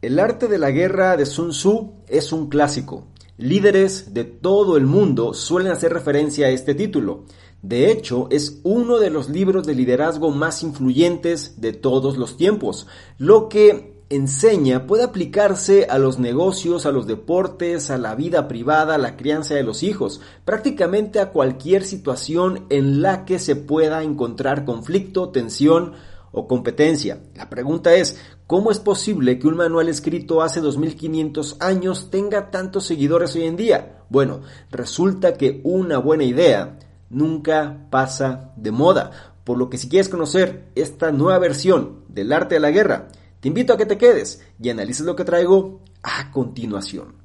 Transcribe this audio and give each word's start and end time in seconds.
El 0.00 0.20
arte 0.20 0.46
de 0.46 0.58
la 0.58 0.70
guerra 0.70 1.16
de 1.16 1.26
Sun 1.26 1.50
Tzu 1.50 1.94
es 2.06 2.32
un 2.32 2.48
clásico. 2.48 3.08
Líderes 3.36 4.14
de 4.14 4.22
todo 4.22 4.76
el 4.76 4.86
mundo 4.86 5.34
suelen 5.34 5.72
hacer 5.72 5.92
referencia 5.92 6.46
a 6.46 6.50
este 6.50 6.76
título. 6.76 7.24
De 7.62 7.90
hecho, 7.90 8.28
es 8.30 8.60
uno 8.62 9.00
de 9.00 9.10
los 9.10 9.28
libros 9.28 9.66
de 9.66 9.74
liderazgo 9.74 10.30
más 10.30 10.62
influyentes 10.62 11.60
de 11.60 11.72
todos 11.72 12.16
los 12.16 12.36
tiempos, 12.36 12.86
lo 13.18 13.48
que 13.48 13.98
enseña 14.08 14.86
puede 14.86 15.02
aplicarse 15.02 15.86
a 15.90 15.98
los 15.98 16.20
negocios, 16.20 16.86
a 16.86 16.92
los 16.92 17.08
deportes, 17.08 17.90
a 17.90 17.98
la 17.98 18.14
vida 18.14 18.46
privada, 18.46 18.94
a 18.94 18.98
la 18.98 19.16
crianza 19.16 19.56
de 19.56 19.64
los 19.64 19.82
hijos, 19.82 20.20
prácticamente 20.44 21.18
a 21.18 21.30
cualquier 21.30 21.82
situación 21.82 22.66
en 22.70 23.02
la 23.02 23.24
que 23.24 23.40
se 23.40 23.56
pueda 23.56 24.04
encontrar 24.04 24.64
conflicto, 24.64 25.30
tensión 25.30 25.94
o 26.30 26.46
competencia. 26.46 27.20
La 27.34 27.50
pregunta 27.50 27.94
es, 27.94 28.18
¿cómo 28.48 28.70
es 28.70 28.80
posible 28.80 29.38
que 29.38 29.46
un 29.46 29.56
manual 29.56 29.90
escrito 29.90 30.40
hace 30.40 30.60
2500 30.60 31.58
años 31.60 32.10
tenga 32.10 32.50
tantos 32.50 32.86
seguidores 32.86 33.36
hoy 33.36 33.42
en 33.44 33.56
día? 33.56 33.98
Bueno, 34.08 34.40
resulta 34.70 35.34
que 35.34 35.60
una 35.64 35.98
buena 35.98 36.24
idea 36.24 36.78
nunca 37.10 37.86
pasa 37.90 38.52
de 38.56 38.72
moda, 38.72 39.34
por 39.44 39.58
lo 39.58 39.68
que 39.68 39.76
si 39.76 39.90
quieres 39.90 40.08
conocer 40.08 40.70
esta 40.74 41.12
nueva 41.12 41.38
versión 41.38 42.00
del 42.08 42.32
arte 42.32 42.54
de 42.54 42.60
la 42.60 42.70
guerra, 42.70 43.08
te 43.40 43.48
invito 43.48 43.74
a 43.74 43.76
que 43.76 43.84
te 43.84 43.98
quedes 43.98 44.42
y 44.60 44.70
analices 44.70 45.04
lo 45.04 45.14
que 45.14 45.24
traigo 45.24 45.82
a 46.02 46.30
continuación. 46.30 47.16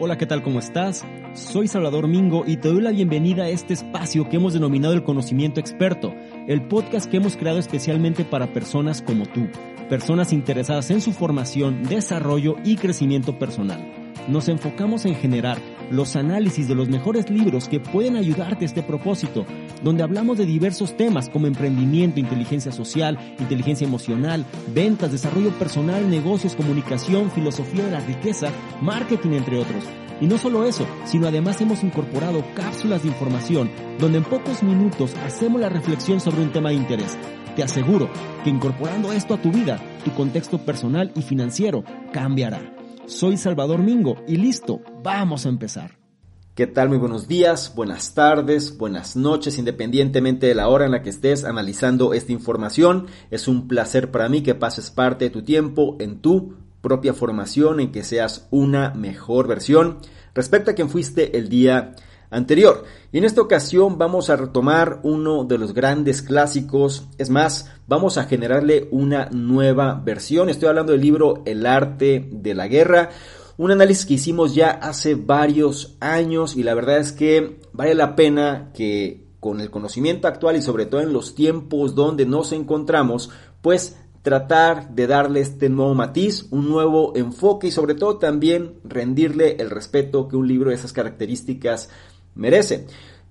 Hola, 0.00 0.16
¿qué 0.16 0.24
tal? 0.24 0.42
¿Cómo 0.42 0.58
estás? 0.58 1.04
Soy 1.34 1.68
Salvador 1.68 2.08
Mingo 2.08 2.44
y 2.46 2.56
te 2.56 2.68
doy 2.68 2.80
la 2.80 2.92
bienvenida 2.92 3.44
a 3.44 3.48
este 3.50 3.74
espacio 3.74 4.26
que 4.30 4.36
hemos 4.36 4.54
denominado 4.54 4.94
el 4.94 5.04
conocimiento 5.04 5.60
experto, 5.60 6.14
el 6.46 6.66
podcast 6.66 7.10
que 7.10 7.18
hemos 7.18 7.36
creado 7.36 7.58
especialmente 7.58 8.24
para 8.24 8.52
personas 8.54 9.02
como 9.02 9.26
tú, 9.26 9.48
personas 9.88 10.32
interesadas 10.32 10.90
en 10.90 11.00
su 11.00 11.12
formación, 11.12 11.82
desarrollo 11.84 12.56
y 12.64 12.76
crecimiento 12.76 13.38
personal. 13.38 13.80
Nos 14.28 14.48
enfocamos 14.48 15.06
en 15.06 15.14
generar 15.14 15.58
los 15.90 16.14
análisis 16.14 16.68
de 16.68 16.74
los 16.74 16.88
mejores 16.88 17.30
libros 17.30 17.66
que 17.68 17.80
pueden 17.80 18.16
ayudarte 18.16 18.64
a 18.64 18.66
este 18.66 18.82
propósito, 18.82 19.46
donde 19.82 20.02
hablamos 20.02 20.36
de 20.36 20.44
diversos 20.44 20.96
temas 20.96 21.30
como 21.30 21.46
emprendimiento, 21.46 22.20
inteligencia 22.20 22.70
social, 22.70 23.18
inteligencia 23.38 23.86
emocional, 23.86 24.44
ventas, 24.74 25.12
desarrollo 25.12 25.50
personal, 25.52 26.10
negocios, 26.10 26.54
comunicación, 26.54 27.30
filosofía 27.30 27.84
de 27.84 27.92
la 27.92 28.00
riqueza, 28.00 28.50
marketing, 28.82 29.30
entre 29.30 29.58
otros. 29.58 29.84
Y 30.20 30.26
no 30.26 30.38
solo 30.38 30.64
eso, 30.64 30.86
sino 31.04 31.28
además 31.28 31.60
hemos 31.60 31.82
incorporado 31.84 32.44
cápsulas 32.54 33.02
de 33.02 33.08
información 33.08 33.70
donde 33.98 34.18
en 34.18 34.24
pocos 34.24 34.62
minutos 34.62 35.14
hacemos 35.24 35.60
la 35.60 35.68
reflexión 35.68 36.20
sobre 36.20 36.42
un 36.42 36.52
tema 36.52 36.70
de 36.70 36.76
interés. 36.76 37.16
Te 37.54 37.62
aseguro 37.62 38.08
que 38.44 38.50
incorporando 38.50 39.12
esto 39.12 39.34
a 39.34 39.42
tu 39.42 39.50
vida, 39.50 39.80
tu 40.04 40.12
contexto 40.12 40.58
personal 40.58 41.12
y 41.14 41.22
financiero 41.22 41.84
cambiará. 42.12 42.74
Soy 43.06 43.36
Salvador 43.36 43.80
Mingo 43.82 44.16
y 44.26 44.36
listo, 44.36 44.80
vamos 45.02 45.46
a 45.46 45.48
empezar. 45.48 45.98
¿Qué 46.54 46.66
tal? 46.66 46.88
Muy 46.88 46.98
buenos 46.98 47.28
días, 47.28 47.72
buenas 47.76 48.14
tardes, 48.14 48.76
buenas 48.76 49.14
noches, 49.14 49.58
independientemente 49.58 50.48
de 50.48 50.56
la 50.56 50.66
hora 50.66 50.86
en 50.86 50.90
la 50.90 51.02
que 51.02 51.10
estés 51.10 51.44
analizando 51.44 52.14
esta 52.14 52.32
información. 52.32 53.06
Es 53.30 53.46
un 53.46 53.68
placer 53.68 54.10
para 54.10 54.28
mí 54.28 54.42
que 54.42 54.56
pases 54.56 54.90
parte 54.90 55.26
de 55.26 55.30
tu 55.30 55.42
tiempo 55.42 55.96
en 56.00 56.20
tu 56.20 56.56
propia 56.80 57.14
formación, 57.14 57.80
en 57.80 57.92
que 57.92 58.04
seas 58.04 58.46
una 58.50 58.90
mejor 58.90 59.48
versión 59.48 59.98
respecto 60.34 60.70
a 60.70 60.74
quien 60.74 60.88
fuiste 60.88 61.36
el 61.36 61.48
día 61.48 61.94
anterior. 62.30 62.84
Y 63.12 63.18
en 63.18 63.24
esta 63.24 63.40
ocasión 63.40 63.98
vamos 63.98 64.30
a 64.30 64.36
retomar 64.36 65.00
uno 65.02 65.44
de 65.44 65.58
los 65.58 65.74
grandes 65.74 66.22
clásicos, 66.22 67.08
es 67.18 67.30
más, 67.30 67.70
vamos 67.86 68.18
a 68.18 68.24
generarle 68.24 68.88
una 68.90 69.28
nueva 69.30 69.94
versión. 69.94 70.48
Estoy 70.48 70.68
hablando 70.68 70.92
del 70.92 71.00
libro 71.00 71.42
El 71.46 71.66
arte 71.66 72.28
de 72.30 72.54
la 72.54 72.68
guerra, 72.68 73.10
un 73.56 73.72
análisis 73.72 74.06
que 74.06 74.14
hicimos 74.14 74.54
ya 74.54 74.70
hace 74.70 75.14
varios 75.14 75.96
años 76.00 76.56
y 76.56 76.62
la 76.62 76.74
verdad 76.74 76.98
es 76.98 77.12
que 77.12 77.60
vale 77.72 77.94
la 77.94 78.14
pena 78.14 78.70
que 78.72 79.26
con 79.40 79.60
el 79.60 79.70
conocimiento 79.70 80.28
actual 80.28 80.56
y 80.56 80.62
sobre 80.62 80.86
todo 80.86 81.00
en 81.00 81.12
los 81.12 81.34
tiempos 81.34 81.94
donde 81.94 82.26
nos 82.26 82.52
encontramos, 82.52 83.30
pues 83.62 83.96
tratar 84.28 84.90
de 84.90 85.06
darle 85.06 85.40
este 85.40 85.70
nuevo 85.70 85.94
matiz, 85.94 86.48
un 86.50 86.68
nuevo 86.68 87.16
enfoque 87.16 87.68
y 87.68 87.70
sobre 87.70 87.94
todo 87.94 88.18
también 88.18 88.74
rendirle 88.84 89.56
el 89.58 89.70
respeto 89.70 90.28
que 90.28 90.36
un 90.36 90.46
libro 90.46 90.68
de 90.68 90.76
esas 90.76 90.92
características 90.92 91.88
merece. 92.34 92.86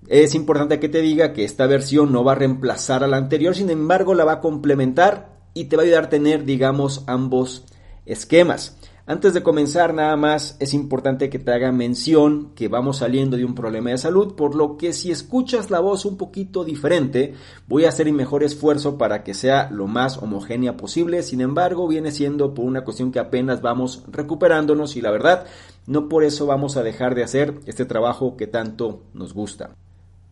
Es 0.08 0.34
importante 0.34 0.80
que 0.80 0.88
te 0.88 1.00
diga 1.00 1.32
que 1.32 1.44
esta 1.44 1.68
versión 1.68 2.10
no 2.10 2.24
va 2.24 2.32
a 2.32 2.34
reemplazar 2.34 3.04
a 3.04 3.06
la 3.06 3.16
anterior, 3.16 3.54
sin 3.54 3.70
embargo 3.70 4.12
la 4.12 4.24
va 4.24 4.32
a 4.32 4.40
complementar 4.40 5.38
y 5.54 5.66
te 5.66 5.76
va 5.76 5.82
a 5.82 5.86
ayudar 5.86 6.04
a 6.06 6.10
tener, 6.10 6.44
digamos, 6.44 7.04
ambos 7.06 7.64
esquemas. 8.04 8.76
Antes 9.10 9.32
de 9.32 9.42
comenzar, 9.42 9.94
nada 9.94 10.16
más 10.16 10.58
es 10.60 10.74
importante 10.74 11.30
que 11.30 11.38
te 11.38 11.50
haga 11.50 11.72
mención 11.72 12.50
que 12.54 12.68
vamos 12.68 12.98
saliendo 12.98 13.38
de 13.38 13.46
un 13.46 13.54
problema 13.54 13.88
de 13.88 13.96
salud, 13.96 14.34
por 14.34 14.54
lo 14.54 14.76
que 14.76 14.92
si 14.92 15.10
escuchas 15.10 15.70
la 15.70 15.80
voz 15.80 16.04
un 16.04 16.18
poquito 16.18 16.62
diferente, 16.62 17.32
voy 17.66 17.86
a 17.86 17.88
hacer 17.88 18.04
mi 18.04 18.12
mejor 18.12 18.42
esfuerzo 18.42 18.98
para 18.98 19.24
que 19.24 19.32
sea 19.32 19.70
lo 19.70 19.86
más 19.86 20.18
homogénea 20.18 20.76
posible. 20.76 21.22
Sin 21.22 21.40
embargo, 21.40 21.88
viene 21.88 22.12
siendo 22.12 22.52
por 22.52 22.66
una 22.66 22.84
cuestión 22.84 23.10
que 23.10 23.18
apenas 23.18 23.62
vamos 23.62 24.04
recuperándonos 24.08 24.94
y 24.94 25.00
la 25.00 25.10
verdad, 25.10 25.46
no 25.86 26.10
por 26.10 26.22
eso 26.22 26.44
vamos 26.44 26.76
a 26.76 26.82
dejar 26.82 27.14
de 27.14 27.24
hacer 27.24 27.54
este 27.64 27.86
trabajo 27.86 28.36
que 28.36 28.46
tanto 28.46 29.04
nos 29.14 29.32
gusta. 29.32 29.70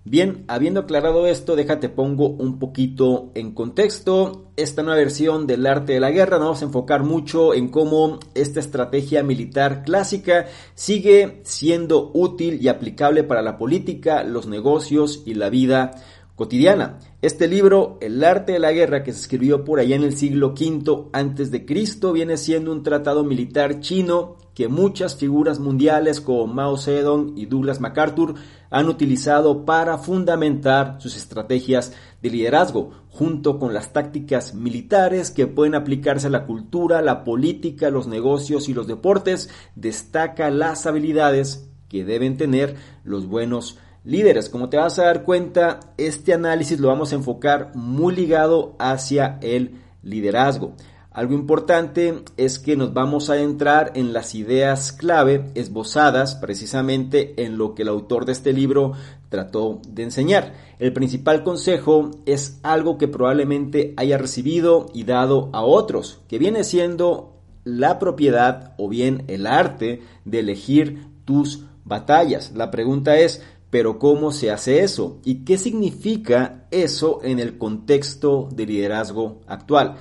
Bien, 0.08 0.44
habiendo 0.46 0.78
aclarado 0.78 1.26
esto, 1.26 1.56
déjate 1.56 1.88
pongo 1.88 2.28
un 2.28 2.60
poquito 2.60 3.32
en 3.34 3.50
contexto. 3.50 4.52
Esta 4.54 4.84
nueva 4.84 5.00
versión 5.00 5.48
del 5.48 5.66
arte 5.66 5.94
de 5.94 6.00
la 6.00 6.12
guerra 6.12 6.38
nos 6.38 6.46
vamos 6.46 6.62
a 6.62 6.66
enfocar 6.66 7.02
mucho 7.02 7.54
en 7.54 7.70
cómo 7.70 8.20
esta 8.36 8.60
estrategia 8.60 9.24
militar 9.24 9.82
clásica 9.82 10.46
sigue 10.76 11.40
siendo 11.42 12.12
útil 12.14 12.60
y 12.62 12.68
aplicable 12.68 13.24
para 13.24 13.42
la 13.42 13.58
política, 13.58 14.22
los 14.22 14.46
negocios 14.46 15.24
y 15.26 15.34
la 15.34 15.50
vida 15.50 15.90
cotidiana. 16.36 17.00
Este 17.20 17.48
libro, 17.48 17.98
El 18.00 18.22
arte 18.22 18.52
de 18.52 18.58
la 18.60 18.70
guerra, 18.70 19.02
que 19.02 19.12
se 19.12 19.22
escribió 19.22 19.64
por 19.64 19.80
allá 19.80 19.96
en 19.96 20.04
el 20.04 20.16
siglo 20.16 20.50
V 20.50 21.08
antes 21.14 21.50
de 21.50 21.66
Cristo, 21.66 22.12
viene 22.12 22.36
siendo 22.36 22.70
un 22.70 22.84
tratado 22.84 23.24
militar 23.24 23.80
chino 23.80 24.36
que 24.56 24.68
muchas 24.68 25.16
figuras 25.16 25.60
mundiales 25.60 26.22
como 26.22 26.46
Mao 26.46 26.78
Zedong 26.78 27.34
y 27.36 27.44
Douglas 27.44 27.78
MacArthur 27.78 28.36
han 28.70 28.88
utilizado 28.88 29.66
para 29.66 29.98
fundamentar 29.98 30.96
sus 30.98 31.14
estrategias 31.14 31.92
de 32.22 32.30
liderazgo, 32.30 32.90
junto 33.10 33.58
con 33.58 33.74
las 33.74 33.92
tácticas 33.92 34.54
militares 34.54 35.30
que 35.30 35.46
pueden 35.46 35.74
aplicarse 35.74 36.28
a 36.28 36.30
la 36.30 36.46
cultura, 36.46 37.02
la 37.02 37.22
política, 37.22 37.90
los 37.90 38.06
negocios 38.06 38.70
y 38.70 38.72
los 38.72 38.86
deportes, 38.86 39.50
destaca 39.74 40.48
las 40.48 40.86
habilidades 40.86 41.68
que 41.90 42.06
deben 42.06 42.38
tener 42.38 42.76
los 43.04 43.26
buenos 43.26 43.78
líderes. 44.04 44.48
Como 44.48 44.70
te 44.70 44.78
vas 44.78 44.98
a 44.98 45.04
dar 45.04 45.22
cuenta, 45.22 45.80
este 45.98 46.32
análisis 46.32 46.80
lo 46.80 46.88
vamos 46.88 47.12
a 47.12 47.16
enfocar 47.16 47.72
muy 47.74 48.16
ligado 48.16 48.74
hacia 48.78 49.38
el 49.42 49.82
liderazgo. 50.02 50.72
Algo 51.16 51.32
importante 51.32 52.24
es 52.36 52.58
que 52.58 52.76
nos 52.76 52.92
vamos 52.92 53.30
a 53.30 53.38
entrar 53.38 53.92
en 53.94 54.12
las 54.12 54.34
ideas 54.34 54.92
clave 54.92 55.46
esbozadas 55.54 56.34
precisamente 56.34 57.42
en 57.42 57.56
lo 57.56 57.74
que 57.74 57.84
el 57.84 57.88
autor 57.88 58.26
de 58.26 58.32
este 58.32 58.52
libro 58.52 58.92
trató 59.30 59.80
de 59.88 60.02
enseñar. 60.02 60.52
El 60.78 60.92
principal 60.92 61.42
consejo 61.42 62.10
es 62.26 62.60
algo 62.62 62.98
que 62.98 63.08
probablemente 63.08 63.94
haya 63.96 64.18
recibido 64.18 64.90
y 64.92 65.04
dado 65.04 65.48
a 65.54 65.62
otros, 65.62 66.20
que 66.28 66.36
viene 66.38 66.64
siendo 66.64 67.32
la 67.64 67.98
propiedad 67.98 68.74
o 68.76 68.86
bien 68.90 69.24
el 69.26 69.46
arte 69.46 70.02
de 70.26 70.40
elegir 70.40 71.06
tus 71.24 71.64
batallas. 71.86 72.52
La 72.54 72.70
pregunta 72.70 73.16
es, 73.16 73.40
pero 73.70 73.98
¿cómo 73.98 74.32
se 74.32 74.50
hace 74.50 74.82
eso? 74.82 75.16
¿Y 75.24 75.46
qué 75.46 75.56
significa 75.56 76.66
eso 76.70 77.20
en 77.22 77.40
el 77.40 77.56
contexto 77.56 78.50
de 78.52 78.66
liderazgo 78.66 79.40
actual? 79.46 79.96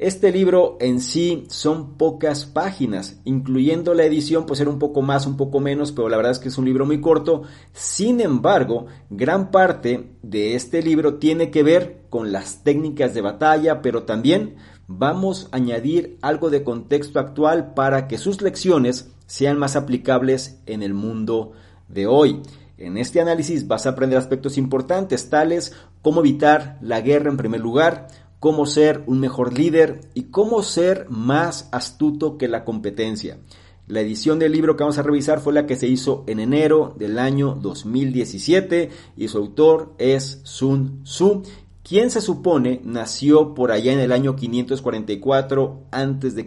Este 0.00 0.32
libro 0.32 0.78
en 0.80 0.98
sí 0.98 1.44
son 1.50 1.98
pocas 1.98 2.46
páginas, 2.46 3.20
incluyendo 3.26 3.92
la 3.92 4.04
edición, 4.04 4.46
pues 4.46 4.58
era 4.58 4.70
un 4.70 4.78
poco 4.78 5.02
más, 5.02 5.26
un 5.26 5.36
poco 5.36 5.60
menos, 5.60 5.92
pero 5.92 6.08
la 6.08 6.16
verdad 6.16 6.32
es 6.32 6.38
que 6.38 6.48
es 6.48 6.56
un 6.56 6.64
libro 6.64 6.86
muy 6.86 7.02
corto. 7.02 7.42
Sin 7.74 8.22
embargo, 8.22 8.86
gran 9.10 9.50
parte 9.50 10.12
de 10.22 10.54
este 10.54 10.82
libro 10.82 11.16
tiene 11.16 11.50
que 11.50 11.62
ver 11.62 12.04
con 12.08 12.32
las 12.32 12.64
técnicas 12.64 13.12
de 13.12 13.20
batalla, 13.20 13.82
pero 13.82 14.04
también 14.04 14.56
vamos 14.88 15.50
a 15.52 15.56
añadir 15.56 16.16
algo 16.22 16.48
de 16.48 16.64
contexto 16.64 17.20
actual 17.20 17.74
para 17.74 18.08
que 18.08 18.16
sus 18.16 18.40
lecciones 18.40 19.12
sean 19.26 19.58
más 19.58 19.76
aplicables 19.76 20.62
en 20.64 20.82
el 20.82 20.94
mundo 20.94 21.52
de 21.88 22.06
hoy. 22.06 22.40
En 22.78 22.96
este 22.96 23.20
análisis 23.20 23.68
vas 23.68 23.84
a 23.84 23.90
aprender 23.90 24.18
aspectos 24.18 24.56
importantes 24.56 25.28
tales 25.28 25.74
como 26.00 26.20
evitar 26.20 26.78
la 26.80 27.02
guerra 27.02 27.30
en 27.30 27.36
primer 27.36 27.60
lugar, 27.60 28.08
cómo 28.40 28.66
ser 28.66 29.04
un 29.06 29.20
mejor 29.20 29.56
líder 29.56 30.00
y 30.14 30.24
cómo 30.24 30.62
ser 30.62 31.06
más 31.10 31.68
astuto 31.70 32.38
que 32.38 32.48
la 32.48 32.64
competencia. 32.64 33.38
La 33.86 34.00
edición 34.00 34.38
del 34.38 34.52
libro 34.52 34.76
que 34.76 34.84
vamos 34.84 34.98
a 34.98 35.02
revisar 35.02 35.40
fue 35.40 35.52
la 35.52 35.66
que 35.66 35.76
se 35.76 35.88
hizo 35.88 36.24
en 36.26 36.40
enero 36.40 36.94
del 36.96 37.18
año 37.18 37.58
2017 37.60 38.90
y 39.16 39.28
su 39.28 39.38
autor 39.38 39.94
es 39.98 40.40
Sun 40.44 41.02
Tzu, 41.04 41.42
quien 41.82 42.10
se 42.10 42.20
supone 42.20 42.80
nació 42.84 43.52
por 43.52 43.72
allá 43.72 43.92
en 43.92 43.98
el 43.98 44.12
año 44.12 44.36
544 44.36 45.82
a.C. 45.90 46.46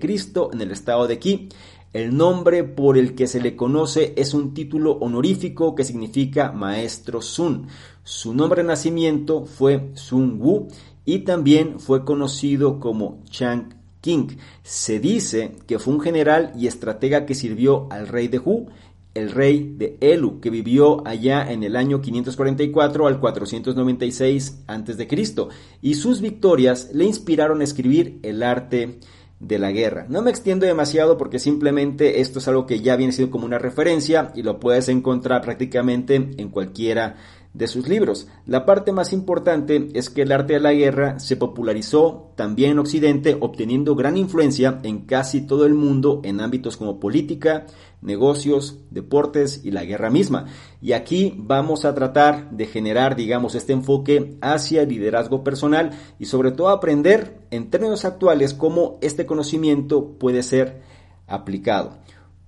en 0.54 0.62
el 0.62 0.72
estado 0.72 1.06
de 1.06 1.20
Qi. 1.20 1.50
El 1.92 2.18
nombre 2.18 2.64
por 2.64 2.98
el 2.98 3.14
que 3.14 3.28
se 3.28 3.40
le 3.40 3.56
conoce 3.56 4.14
es 4.16 4.34
un 4.34 4.56
título 4.56 4.94
honorífico 4.94 5.76
que 5.76 5.84
significa 5.84 6.52
maestro 6.52 7.22
Sun. 7.22 7.68
Su 8.04 8.34
nombre 8.34 8.64
de 8.64 8.70
nacimiento 8.70 9.46
fue 9.46 9.92
Sun 9.94 10.40
Wu 10.42 10.70
y 11.06 11.20
también 11.20 11.80
fue 11.80 12.06
conocido 12.06 12.80
como 12.80 13.22
Chang 13.30 13.76
King. 14.02 14.28
Se 14.64 15.00
dice 15.00 15.56
que 15.68 15.80
fue 15.80 15.94
un 15.94 16.02
general 16.02 16.52
y 16.58 16.68
estratega 16.68 17.26
que 17.26 17.36
sirvió 17.36 17.88
al 17.92 18.08
rey 18.08 18.28
de 18.28 18.40
Hu, 18.40 18.68
el 19.14 19.32
rey 19.32 19.76
de 19.78 19.98
Elu, 20.02 20.40
que 20.40 20.50
vivió 20.50 21.06
allá 21.08 21.52
en 21.52 21.64
el 21.64 21.76
año 21.76 22.02
544 22.02 23.08
al 23.08 23.20
496 23.20 24.64
a.C. 24.68 25.48
y 25.82 25.94
sus 25.94 26.22
victorias 26.22 26.90
le 26.94 27.06
inspiraron 27.06 27.62
a 27.62 27.64
escribir 27.64 28.20
el 28.24 28.42
arte 28.42 29.00
de 29.40 29.60
la 29.60 29.72
guerra. 29.72 30.06
No 30.10 30.22
me 30.22 30.32
extiendo 30.32 30.66
demasiado 30.66 31.18
porque 31.18 31.38
simplemente 31.38 32.22
esto 32.22 32.40
es 32.40 32.48
algo 32.48 32.66
que 32.66 32.80
ya 32.80 32.96
viene 32.96 33.14
siendo 33.14 33.32
como 33.32 33.46
una 33.46 33.60
referencia 33.60 34.32
y 34.36 34.42
lo 34.42 34.60
puedes 34.60 34.88
encontrar 34.90 35.42
prácticamente 35.42 36.16
en 36.16 36.50
cualquiera 36.50 37.18
de 37.54 37.68
sus 37.68 37.88
libros. 37.88 38.28
La 38.46 38.66
parte 38.66 38.92
más 38.92 39.14
importante 39.14 39.90
es 39.94 40.10
que 40.10 40.24
el 40.24 40.32
arte 40.32 40.54
de 40.54 40.60
la 40.60 40.74
guerra 40.74 41.20
se 41.20 41.38
popularizó 41.38 42.32
también 42.36 42.72
en 42.72 42.80
Occidente, 42.80 43.38
obteniendo 43.40 43.96
gran 43.96 44.18
influencia 44.18 44.80
en 44.84 45.06
casi 45.06 45.42
todo 45.42 45.66
el 45.66 45.76
mundo 45.76 46.22
en 46.24 46.42
ámbitos 46.42 46.78
como 46.78 47.00
política, 47.00 47.68
negocios, 48.02 48.80
deportes 48.90 49.62
y 49.64 49.72
la 49.72 49.86
guerra 49.86 50.10
misma. 50.10 50.48
Y 50.82 50.94
aquí 50.94 51.36
vamos 51.38 51.86
a 51.86 51.94
tratar 51.94 52.50
de 52.50 52.66
generar, 52.66 53.16
digamos, 53.16 53.54
este 53.56 53.74
enfoque 53.74 54.38
hacia 54.42 54.82
el 54.82 54.90
liderazgo 54.90 55.44
personal 55.44 55.92
y 56.18 56.26
sobre 56.26 56.52
todo 56.52 56.70
aprender 56.70 57.38
en 57.52 57.70
términos 57.70 58.04
actuales 58.04 58.54
cómo 58.54 58.98
este 59.02 59.26
conocimiento 59.28 60.18
puede 60.18 60.42
ser 60.42 60.82
aplicado. 61.28 62.03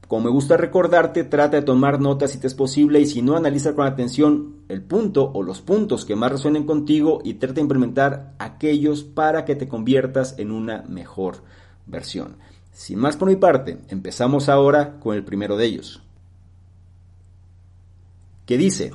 Como 0.07 0.25
me 0.25 0.29
gusta 0.29 0.55
recordarte, 0.55 1.23
trata 1.23 1.57
de 1.57 1.63
tomar 1.63 1.99
notas 1.99 2.31
si 2.31 2.37
te 2.37 2.45
es 2.45 2.53
posible 2.53 2.99
y 2.99 3.07
si 3.07 3.23
no, 3.23 3.35
analiza 3.35 3.73
con 3.73 3.87
atención 3.87 4.57
el 4.69 4.83
punto 4.83 5.31
o 5.33 5.41
los 5.41 5.61
puntos 5.61 6.05
que 6.05 6.15
más 6.15 6.31
resuenen 6.31 6.65
contigo 6.65 7.21
y 7.23 7.35
trata 7.35 7.55
de 7.55 7.61
implementar 7.61 8.35
aquellos 8.37 9.03
para 9.03 9.45
que 9.45 9.55
te 9.55 9.67
conviertas 9.67 10.35
en 10.37 10.51
una 10.51 10.83
mejor 10.83 11.37
versión. 11.87 12.37
Sin 12.71 12.99
más 12.99 13.17
por 13.17 13.29
mi 13.29 13.35
parte, 13.35 13.79
empezamos 13.87 14.47
ahora 14.47 14.99
con 14.99 15.15
el 15.15 15.23
primero 15.23 15.57
de 15.57 15.65
ellos. 15.65 16.03
Que 18.45 18.57
dice, 18.57 18.91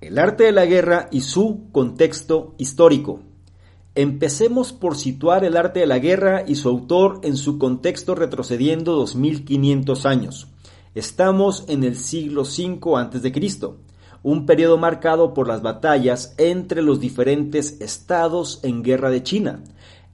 el 0.00 0.18
arte 0.18 0.44
de 0.44 0.52
la 0.52 0.64
guerra 0.64 1.08
y 1.10 1.20
su 1.22 1.68
contexto 1.72 2.54
histórico. 2.56 3.20
Empecemos 4.00 4.72
por 4.72 4.96
situar 4.96 5.44
el 5.44 5.56
arte 5.56 5.80
de 5.80 5.88
la 5.88 5.98
guerra 5.98 6.44
y 6.46 6.54
su 6.54 6.68
autor 6.68 7.18
en 7.24 7.36
su 7.36 7.58
contexto 7.58 8.14
retrocediendo 8.14 8.92
2500 8.92 10.06
años. 10.06 10.46
Estamos 10.94 11.64
en 11.66 11.82
el 11.82 11.96
siglo 11.96 12.42
V 12.42 12.78
a.C., 12.96 13.74
un 14.22 14.46
periodo 14.46 14.78
marcado 14.78 15.34
por 15.34 15.48
las 15.48 15.62
batallas 15.62 16.32
entre 16.38 16.80
los 16.80 17.00
diferentes 17.00 17.80
estados 17.80 18.60
en 18.62 18.84
guerra 18.84 19.10
de 19.10 19.24
China. 19.24 19.64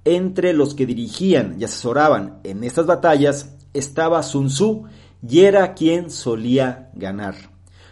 Entre 0.06 0.54
los 0.54 0.74
que 0.74 0.86
dirigían 0.86 1.56
y 1.60 1.64
asesoraban 1.64 2.40
en 2.42 2.64
estas 2.64 2.86
batallas 2.86 3.54
estaba 3.74 4.22
Sun 4.22 4.46
Tzu 4.46 4.84
y 5.28 5.40
era 5.40 5.74
quien 5.74 6.08
solía 6.08 6.90
ganar. 6.94 7.34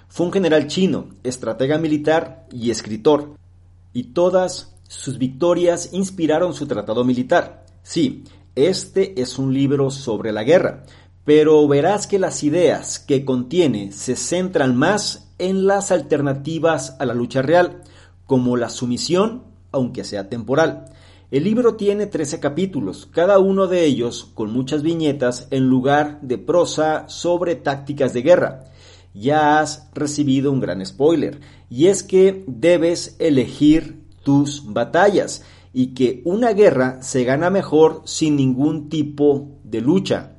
Fue 0.08 0.24
un 0.24 0.32
general 0.32 0.68
chino, 0.68 1.08
estratega 1.22 1.76
militar 1.76 2.46
y 2.50 2.70
escritor, 2.70 3.36
y 3.92 4.04
todas 4.14 4.71
sus 4.92 5.16
victorias 5.16 5.88
inspiraron 5.92 6.52
su 6.52 6.66
tratado 6.66 7.02
militar. 7.02 7.64
Sí, 7.82 8.24
este 8.54 9.20
es 9.20 9.38
un 9.38 9.54
libro 9.54 9.90
sobre 9.90 10.32
la 10.32 10.44
guerra, 10.44 10.84
pero 11.24 11.66
verás 11.66 12.06
que 12.06 12.18
las 12.18 12.44
ideas 12.44 12.98
que 12.98 13.24
contiene 13.24 13.92
se 13.92 14.16
centran 14.16 14.76
más 14.76 15.32
en 15.38 15.66
las 15.66 15.92
alternativas 15.92 16.96
a 16.98 17.06
la 17.06 17.14
lucha 17.14 17.40
real, 17.40 17.82
como 18.26 18.58
la 18.58 18.68
sumisión, 18.68 19.44
aunque 19.72 20.04
sea 20.04 20.28
temporal. 20.28 20.84
El 21.30 21.44
libro 21.44 21.76
tiene 21.76 22.06
13 22.06 22.38
capítulos, 22.38 23.08
cada 23.10 23.38
uno 23.38 23.68
de 23.68 23.86
ellos 23.86 24.30
con 24.34 24.52
muchas 24.52 24.82
viñetas 24.82 25.48
en 25.50 25.68
lugar 25.68 26.20
de 26.20 26.36
prosa 26.36 27.08
sobre 27.08 27.54
tácticas 27.54 28.12
de 28.12 28.20
guerra. 28.20 28.64
Ya 29.14 29.58
has 29.58 29.88
recibido 29.94 30.52
un 30.52 30.60
gran 30.60 30.84
spoiler, 30.84 31.40
y 31.70 31.86
es 31.86 32.02
que 32.02 32.44
debes 32.46 33.16
elegir 33.18 34.01
tus 34.22 34.72
batallas 34.72 35.44
y 35.72 35.94
que 35.94 36.22
una 36.24 36.52
guerra 36.52 37.02
se 37.02 37.24
gana 37.24 37.50
mejor 37.50 38.02
sin 38.04 38.36
ningún 38.36 38.88
tipo 38.88 39.58
de 39.64 39.80
lucha. 39.80 40.32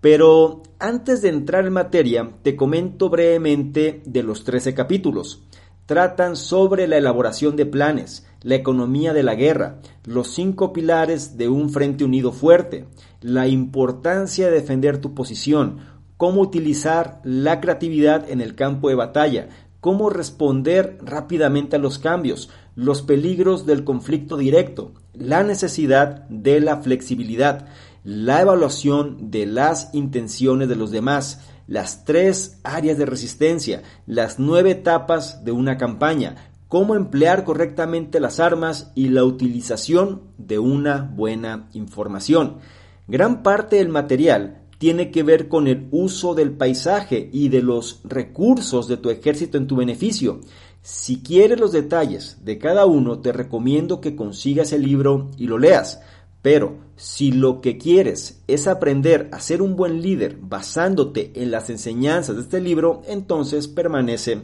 Pero 0.00 0.62
antes 0.78 1.22
de 1.22 1.28
entrar 1.28 1.66
en 1.66 1.74
materia, 1.74 2.30
te 2.42 2.56
comento 2.56 3.10
brevemente 3.10 4.02
de 4.04 4.22
los 4.22 4.44
13 4.44 4.74
capítulos. 4.74 5.44
Tratan 5.86 6.36
sobre 6.36 6.86
la 6.86 6.96
elaboración 6.96 7.56
de 7.56 7.66
planes, 7.66 8.26
la 8.42 8.54
economía 8.54 9.12
de 9.12 9.22
la 9.22 9.34
guerra, 9.34 9.80
los 10.04 10.28
cinco 10.28 10.72
pilares 10.72 11.36
de 11.36 11.48
un 11.48 11.70
frente 11.70 12.04
unido 12.04 12.32
fuerte, 12.32 12.86
la 13.20 13.48
importancia 13.48 14.46
de 14.46 14.52
defender 14.52 14.98
tu 14.98 15.14
posición, 15.14 15.80
cómo 16.16 16.40
utilizar 16.40 17.20
la 17.24 17.60
creatividad 17.60 18.30
en 18.30 18.40
el 18.40 18.54
campo 18.54 18.88
de 18.88 18.94
batalla, 18.94 19.48
cómo 19.80 20.10
responder 20.10 20.98
rápidamente 21.02 21.76
a 21.76 21.78
los 21.78 21.98
cambios, 21.98 22.50
los 22.80 23.02
peligros 23.02 23.66
del 23.66 23.84
conflicto 23.84 24.38
directo, 24.38 24.92
la 25.12 25.42
necesidad 25.42 26.26
de 26.30 26.60
la 26.60 26.78
flexibilidad, 26.78 27.66
la 28.04 28.40
evaluación 28.40 29.30
de 29.30 29.44
las 29.44 29.90
intenciones 29.92 30.66
de 30.66 30.76
los 30.76 30.90
demás, 30.90 31.42
las 31.66 32.06
tres 32.06 32.58
áreas 32.64 32.96
de 32.96 33.04
resistencia, 33.04 33.82
las 34.06 34.38
nueve 34.38 34.70
etapas 34.70 35.44
de 35.44 35.52
una 35.52 35.76
campaña, 35.76 36.52
cómo 36.68 36.94
emplear 36.94 37.44
correctamente 37.44 38.18
las 38.18 38.40
armas 38.40 38.92
y 38.94 39.10
la 39.10 39.24
utilización 39.24 40.22
de 40.38 40.58
una 40.58 41.02
buena 41.02 41.68
información. 41.74 42.60
Gran 43.08 43.42
parte 43.42 43.76
del 43.76 43.90
material 43.90 44.62
tiene 44.80 45.10
que 45.10 45.22
ver 45.22 45.48
con 45.48 45.66
el 45.66 45.88
uso 45.90 46.34
del 46.34 46.52
paisaje 46.52 47.28
y 47.30 47.50
de 47.50 47.60
los 47.60 48.00
recursos 48.04 48.88
de 48.88 48.96
tu 48.96 49.10
ejército 49.10 49.58
en 49.58 49.66
tu 49.66 49.76
beneficio. 49.76 50.40
Si 50.82 51.22
quieres 51.22 51.60
los 51.60 51.72
detalles 51.72 52.38
de 52.44 52.58
cada 52.58 52.86
uno, 52.86 53.20
te 53.20 53.32
recomiendo 53.32 54.00
que 54.00 54.16
consigas 54.16 54.72
el 54.72 54.82
libro 54.82 55.30
y 55.36 55.46
lo 55.46 55.58
leas. 55.58 56.00
Pero 56.42 56.78
si 56.96 57.32
lo 57.32 57.60
que 57.60 57.76
quieres 57.76 58.42
es 58.46 58.66
aprender 58.66 59.28
a 59.32 59.40
ser 59.40 59.60
un 59.60 59.76
buen 59.76 60.00
líder 60.00 60.38
basándote 60.40 61.32
en 61.34 61.50
las 61.50 61.68
enseñanzas 61.68 62.36
de 62.36 62.42
este 62.42 62.60
libro, 62.60 63.02
entonces 63.06 63.68
permanece 63.68 64.42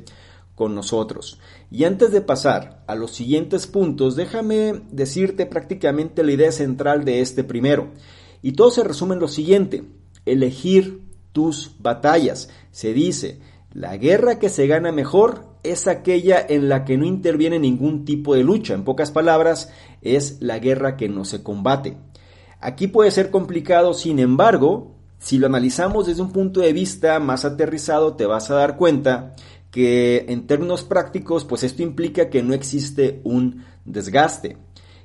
con 0.54 0.74
nosotros. 0.74 1.38
Y 1.70 1.84
antes 1.84 2.12
de 2.12 2.20
pasar 2.20 2.82
a 2.86 2.94
los 2.94 3.12
siguientes 3.12 3.66
puntos, 3.66 4.14
déjame 4.14 4.82
decirte 4.90 5.46
prácticamente 5.46 6.22
la 6.22 6.32
idea 6.32 6.52
central 6.52 7.04
de 7.04 7.20
este 7.20 7.44
primero. 7.44 7.88
Y 8.42 8.52
todo 8.52 8.70
se 8.70 8.84
resume 8.84 9.14
en 9.14 9.20
lo 9.20 9.28
siguiente 9.28 9.84
elegir 10.26 11.00
tus 11.32 11.76
batallas. 11.78 12.50
Se 12.72 12.92
dice, 12.92 13.40
la 13.72 13.96
guerra 13.96 14.38
que 14.38 14.48
se 14.48 14.66
gana 14.66 14.92
mejor 14.92 15.55
es 15.70 15.86
aquella 15.86 16.44
en 16.48 16.68
la 16.68 16.84
que 16.84 16.96
no 16.96 17.04
interviene 17.04 17.58
ningún 17.58 18.04
tipo 18.04 18.34
de 18.34 18.44
lucha. 18.44 18.74
En 18.74 18.84
pocas 18.84 19.10
palabras, 19.10 19.70
es 20.02 20.38
la 20.40 20.58
guerra 20.58 20.96
que 20.96 21.08
no 21.08 21.24
se 21.24 21.42
combate. 21.42 21.96
Aquí 22.60 22.86
puede 22.86 23.10
ser 23.10 23.30
complicado, 23.30 23.94
sin 23.94 24.18
embargo, 24.18 24.94
si 25.18 25.38
lo 25.38 25.46
analizamos 25.46 26.06
desde 26.06 26.22
un 26.22 26.32
punto 26.32 26.60
de 26.60 26.72
vista 26.72 27.18
más 27.20 27.44
aterrizado, 27.44 28.14
te 28.14 28.26
vas 28.26 28.50
a 28.50 28.54
dar 28.54 28.76
cuenta 28.76 29.34
que 29.70 30.26
en 30.28 30.46
términos 30.46 30.84
prácticos, 30.84 31.44
pues 31.44 31.62
esto 31.62 31.82
implica 31.82 32.30
que 32.30 32.42
no 32.42 32.54
existe 32.54 33.20
un 33.24 33.64
desgaste. 33.84 34.56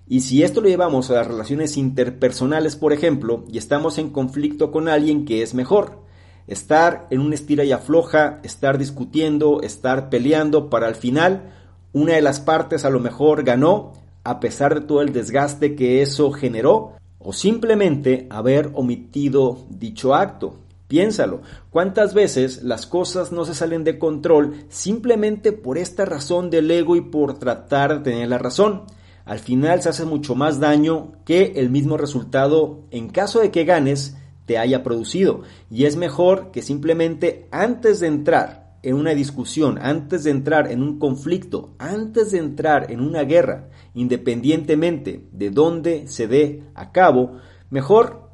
Y 0.08 0.22
si 0.22 0.44
esto 0.44 0.62
lo 0.62 0.68
llevamos 0.68 1.10
a 1.10 1.16
las 1.16 1.28
relaciones 1.28 1.78
interpersonales, 1.78 2.76
por 2.76 2.94
ejemplo, 2.94 3.46
y 3.50 3.58
estamos 3.58 3.98
en 3.98 4.10
conflicto 4.10 4.72
con 4.72 4.90
alguien 4.90 5.26
que 5.26 5.42
es 5.42 5.54
mejor, 5.54 6.04
estar 6.52 7.08
en 7.10 7.22
un 7.22 7.34
estira 7.34 7.64
y 7.64 7.72
afloja, 7.72 8.40
estar 8.44 8.78
discutiendo, 8.78 9.62
estar 9.62 10.10
peleando, 10.10 10.70
para 10.70 10.88
al 10.88 10.96
final 10.96 11.54
una 11.94 12.14
de 12.14 12.22
las 12.22 12.40
partes 12.40 12.84
a 12.84 12.90
lo 12.90 13.00
mejor 13.00 13.44
ganó, 13.44 13.94
a 14.24 14.40
pesar 14.40 14.76
de 14.76 14.82
todo 14.86 15.02
el 15.02 15.14
desgaste 15.14 15.76
que 15.76 16.02
eso 16.02 16.32
generó, 16.32 16.94
o 17.20 17.34
simplemente 17.34 18.28
haber 18.30 18.72
omitido 18.74 19.66
dicho 19.70 20.14
acto. 20.14 20.56
Piénsalo, 20.88 21.42
¿cuántas 21.70 22.14
veces 22.14 22.64
las 22.64 22.86
cosas 22.86 23.32
no 23.32 23.46
se 23.46 23.56
salen 23.56 23.86
de 23.86 23.98
control 23.98 24.66
simplemente 24.68 25.54
por 25.54 25.78
esta 25.78 26.04
razón 26.04 26.50
del 26.50 26.70
ego 26.70 26.98
y 26.98 27.02
por 27.02 27.40
tratar 27.40 28.00
de 28.00 28.12
tener 28.12 28.28
la 28.28 28.38
razón? 28.38 28.84
al 29.24 29.40
final 29.40 29.82
se 29.82 29.90
hace 29.90 30.04
mucho 30.04 30.36
más 30.36 30.60
daño 30.60 31.14
que 31.26 31.54
el 31.56 31.70
mismo 31.70 31.96
resultado 31.96 32.82
en 32.92 33.10
caso 33.10 33.40
de 33.40 33.52
que 33.52 33.66
ganes 33.66 34.18
te 34.52 34.58
haya 34.58 34.84
producido. 34.84 35.44
Y 35.70 35.86
es 35.86 35.96
mejor 35.96 36.52
que 36.52 36.62
simplemente 36.62 37.48
antes 37.52 38.02
de 38.02 38.08
entrar 38.08 38.76
en 38.84 38.96
una 38.96 39.12
discusión, 39.12 39.80
antes 39.82 40.26
de 40.26 40.32
entrar 40.32 40.70
en 40.70 40.84
un 40.84 41.00
conflicto, 41.00 41.74
antes 41.80 42.32
de 42.32 42.40
entrar 42.40 42.92
en 42.92 43.00
una 43.00 43.24
guerra, 43.24 43.70
independientemente 43.94 45.26
de 45.32 45.52
dónde 45.52 46.10
se 46.10 46.28
dé 46.28 46.64
a 46.76 46.92
cabo, 46.92 47.38
mejor 47.70 48.30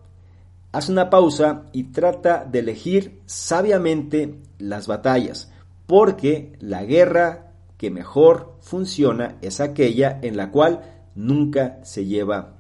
haz 0.72 0.90
una 0.90 1.12
pausa 1.12 1.66
y 1.72 1.92
trata 1.92 2.44
de 2.52 2.60
elegir 2.60 3.22
sabiamente 3.28 4.40
las 4.58 4.88
batallas, 4.88 5.52
porque 5.86 6.54
la 6.60 6.84
guerra 6.84 7.52
que 7.78 7.92
mejor 7.92 8.56
funciona 8.62 9.36
es 9.44 9.62
aquella 9.62 10.18
en 10.24 10.36
la 10.36 10.50
cual 10.50 10.82
nunca 11.14 11.78
se 11.84 12.06
lleva 12.06 12.56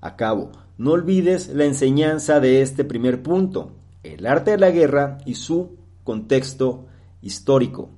a 0.00 0.16
cabo. 0.16 0.61
No 0.78 0.92
olvides 0.92 1.48
la 1.48 1.64
enseñanza 1.64 2.40
de 2.40 2.62
este 2.62 2.84
primer 2.84 3.22
punto, 3.22 3.72
el 4.02 4.26
arte 4.26 4.52
de 4.52 4.58
la 4.58 4.70
guerra 4.70 5.18
y 5.26 5.34
su 5.34 5.76
contexto 6.04 6.86
histórico. 7.20 7.90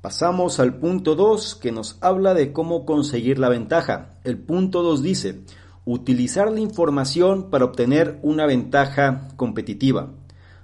Pasamos 0.00 0.60
al 0.60 0.78
punto 0.78 1.16
2 1.16 1.56
que 1.56 1.72
nos 1.72 1.98
habla 2.00 2.32
de 2.32 2.52
cómo 2.52 2.86
conseguir 2.86 3.38
la 3.38 3.48
ventaja. 3.48 4.18
El 4.24 4.38
punto 4.38 4.82
2 4.82 5.02
dice, 5.02 5.40
utilizar 5.84 6.50
la 6.52 6.60
información 6.60 7.50
para 7.50 7.64
obtener 7.64 8.18
una 8.22 8.46
ventaja 8.46 9.28
competitiva. 9.36 10.10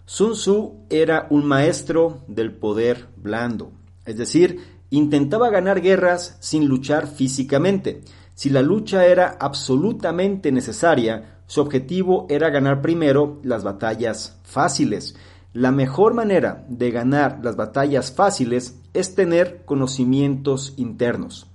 Sun 0.04 0.32
Tzu 0.32 0.86
era 0.90 1.26
un 1.30 1.44
maestro 1.44 2.22
del 2.26 2.52
poder 2.52 3.08
blando, 3.16 3.72
es 4.04 4.16
decir, 4.16 4.60
intentaba 4.90 5.48
ganar 5.48 5.80
guerras 5.80 6.36
sin 6.40 6.66
luchar 6.66 7.06
físicamente. 7.06 8.02
Si 8.34 8.50
la 8.50 8.62
lucha 8.62 9.06
era 9.06 9.36
absolutamente 9.38 10.52
necesaria, 10.52 11.40
su 11.46 11.60
objetivo 11.60 12.26
era 12.30 12.50
ganar 12.50 12.80
primero 12.80 13.40
las 13.42 13.62
batallas 13.62 14.40
fáciles. 14.42 15.14
La 15.52 15.70
mejor 15.70 16.14
manera 16.14 16.64
de 16.68 16.90
ganar 16.90 17.40
las 17.42 17.56
batallas 17.56 18.12
fáciles 18.12 18.80
es 18.94 19.14
tener 19.14 19.64
conocimientos 19.66 20.72
internos. 20.78 21.46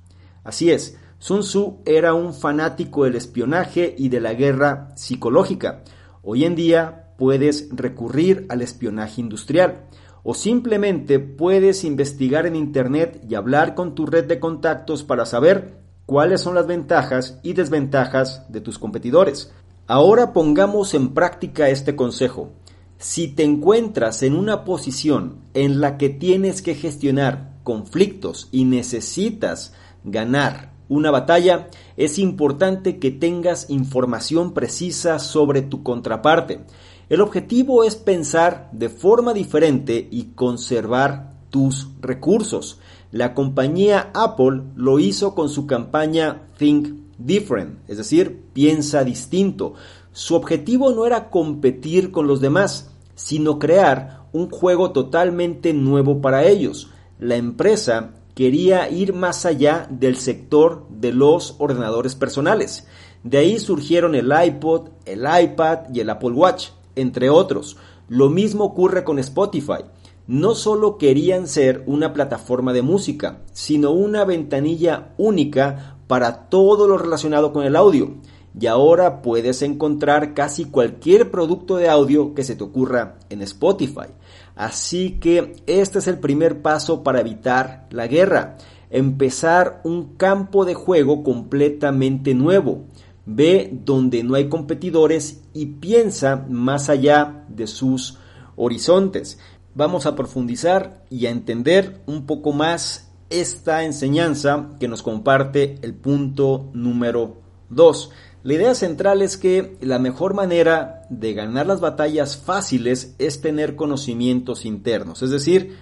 Así 0.44 0.70
es, 0.70 0.98
Sun 1.20 1.40
Tzu 1.40 1.80
era 1.84 2.14
un 2.14 2.34
fanático 2.34 3.06
del 3.06 3.16
espionaje 3.16 3.96
y 3.98 4.10
de 4.10 4.22
la 4.22 4.36
guerra 4.36 4.90
psicológica. 4.96 5.84
Hoy 6.22 6.46
en 6.46 6.56
día 6.56 7.14
puedes 7.18 7.70
recurrir 7.72 8.46
al 8.50 8.62
espionaje 8.62 9.20
industrial 9.20 9.88
o 10.22 10.36
simplemente 10.36 11.20
puedes 11.20 11.84
investigar 11.84 12.46
en 12.46 12.56
Internet 12.56 13.26
y 13.28 13.34
hablar 13.34 13.74
con 13.74 13.96
tu 13.96 14.06
red 14.06 14.26
de 14.26 14.40
contactos 14.40 15.04
para 15.04 15.26
saber 15.26 15.87
cuáles 16.08 16.42
son 16.42 16.56
las 16.56 16.66
ventajas 16.66 17.38
y 17.44 17.54
desventajas 17.54 18.46
de 18.50 18.62
tus 18.62 18.80
competidores. 18.80 19.52
Ahora 19.86 20.34
pongamos 20.34 20.96
en 20.96 21.14
práctica 21.14 21.70
este 21.70 21.96
consejo. 21.96 22.54
Si 22.98 23.28
te 23.28 23.44
encuentras 23.44 24.24
en 24.24 24.36
una 24.36 24.64
posición 24.64 25.42
en 25.54 25.82
la 25.82 25.98
que 25.98 26.10
tienes 26.10 26.64
que 26.64 26.74
gestionar 26.76 27.58
conflictos 27.64 28.48
y 28.52 28.64
necesitas 28.64 29.74
ganar 30.04 30.72
una 30.88 31.12
batalla, 31.12 31.68
es 31.98 32.18
importante 32.18 33.00
que 33.00 33.12
tengas 33.12 33.70
información 33.70 34.54
precisa 34.54 35.20
sobre 35.20 35.62
tu 35.62 35.84
contraparte. 35.84 36.62
El 37.10 37.20
objetivo 37.20 37.84
es 37.84 37.98
pensar 37.98 38.70
de 38.72 38.88
forma 38.88 39.34
diferente 39.34 40.08
y 40.10 40.32
conservar 40.36 41.34
tus 41.50 41.90
recursos. 42.00 42.80
La 43.12 43.34
compañía 43.34 44.12
Apple 44.14 44.64
lo 44.76 45.00
hizo 45.00 45.34
con 45.34 45.50
su 45.50 45.66
campaña 45.66 46.42
Think 46.58 46.90
Different, 47.18 47.80
es 47.88 47.98
decir, 47.98 48.44
piensa 48.54 49.04
distinto. 49.04 49.74
Su 50.12 50.36
objetivo 50.36 50.92
no 50.92 51.06
era 51.06 51.30
competir 51.30 52.12
con 52.12 52.28
los 52.28 52.42
demás, 52.42 52.92
sino 53.16 53.60
crear 53.60 54.28
un 54.34 54.50
juego 54.50 54.92
totalmente 54.92 55.74
nuevo 55.74 56.22
para 56.22 56.46
ellos. 56.46 56.90
La 57.18 57.36
empresa 57.36 58.12
quería 58.36 58.90
ir 58.90 59.14
más 59.14 59.46
allá 59.46 59.88
del 59.90 60.18
sector 60.18 60.86
de 60.90 61.12
los 61.12 61.56
ordenadores 61.58 62.14
personales. 62.14 62.88
De 63.24 63.40
ahí 63.40 63.58
surgieron 63.58 64.14
el 64.14 64.32
iPod, 64.32 64.90
el 65.06 65.22
iPad 65.22 65.90
y 65.94 66.02
el 66.02 66.10
Apple 66.10 66.32
Watch, 66.32 66.70
entre 66.96 67.30
otros. 67.30 67.78
Lo 68.10 68.30
mismo 68.30 68.66
ocurre 68.66 69.04
con 69.04 69.18
Spotify. 69.18 69.86
No 70.28 70.56
solo 70.56 70.98
querían 70.98 71.48
ser 71.48 71.84
una 71.86 72.12
plataforma 72.12 72.74
de 72.74 72.82
música, 72.82 73.44
sino 73.54 73.92
una 73.92 74.26
ventanilla 74.26 75.14
única 75.18 75.98
para 76.08 76.50
todo 76.50 76.86
lo 76.86 76.98
relacionado 76.98 77.54
con 77.54 77.66
el 77.66 77.78
audio. 77.78 78.16
Y 78.60 78.66
ahora 78.66 79.22
puedes 79.22 79.62
encontrar 79.62 80.34
casi 80.34 80.66
cualquier 80.66 81.32
producto 81.32 81.78
de 81.78 81.88
audio 81.88 82.34
que 82.34 82.44
se 82.44 82.58
te 82.58 82.64
ocurra 82.66 83.20
en 83.30 83.42
Spotify. 83.44 84.08
Así 84.56 85.20
que 85.22 85.56
este 85.66 86.00
es 86.00 86.08
el 86.08 86.20
primer 86.20 86.62
paso 86.62 87.04
para 87.04 87.22
evitar 87.22 87.88
la 87.92 88.08
guerra. 88.08 88.58
Empezar 88.90 89.80
un 89.86 90.16
campo 90.16 90.66
de 90.66 90.74
juego 90.74 91.24
completamente 91.24 92.34
nuevo. 92.34 92.86
Ve 93.26 93.70
donde 93.72 94.24
no 94.24 94.36
hay 94.36 94.50
competidores 94.50 95.42
y 95.54 95.68
piensa 95.68 96.46
más 96.50 96.90
allá 96.90 97.46
de 97.48 97.68
sus 97.68 98.18
horizontes. 98.58 99.38
Vamos 99.78 100.08
a 100.08 100.16
profundizar 100.16 101.06
y 101.08 101.28
a 101.28 101.30
entender 101.30 102.02
un 102.08 102.26
poco 102.26 102.52
más 102.52 103.12
esta 103.30 103.84
enseñanza 103.84 104.70
que 104.80 104.88
nos 104.88 105.04
comparte 105.04 105.78
el 105.84 105.94
punto 105.94 106.72
número 106.74 107.44
2. 107.70 108.10
La 108.42 108.54
idea 108.56 108.74
central 108.74 109.22
es 109.22 109.38
que 109.38 109.78
la 109.82 110.00
mejor 110.00 110.34
manera 110.34 111.04
de 111.12 111.36
ganar 111.36 111.68
las 111.68 111.80
batallas 111.80 112.38
fáciles 112.38 113.14
es 113.20 113.40
tener 113.40 113.76
conocimientos 113.76 114.66
internos, 114.66 115.22
es 115.22 115.30
decir, 115.30 115.78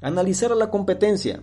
analizar 0.00 0.50
a 0.50 0.54
la 0.54 0.70
competencia, 0.70 1.42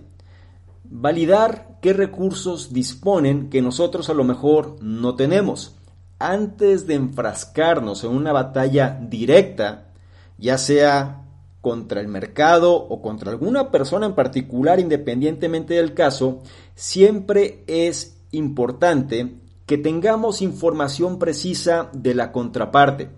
validar 0.84 1.78
qué 1.84 1.94
recursos 1.94 2.74
disponen 2.74 3.52
que 3.52 3.62
nosotros 3.62 4.10
a 4.10 4.16
lo 4.16 4.24
mejor 4.24 4.78
no 4.82 5.14
tenemos. 5.14 5.76
Antes 6.18 6.88
de 6.88 6.96
enfrascarnos 6.96 8.04
en 8.04 8.10
una 8.10 8.32
batalla 8.32 9.00
directa, 9.08 9.92
ya 10.40 10.58
sea 10.58 11.21
contra 11.62 12.02
el 12.02 12.08
mercado 12.08 12.74
o 12.74 13.02
contra 13.02 13.32
alguna 13.32 13.72
persona 13.72 14.08
en 14.08 14.16
particular, 14.16 14.80
independientemente 14.80 15.76
del 15.76 15.94
caso, 15.94 16.42
siempre 16.76 17.64
es 17.68 18.18
importante 18.32 19.36
que 19.66 19.78
tengamos 19.78 20.42
información 20.42 21.20
precisa 21.20 21.90
de 21.94 22.16
la 22.16 22.32
contraparte. 22.32 23.10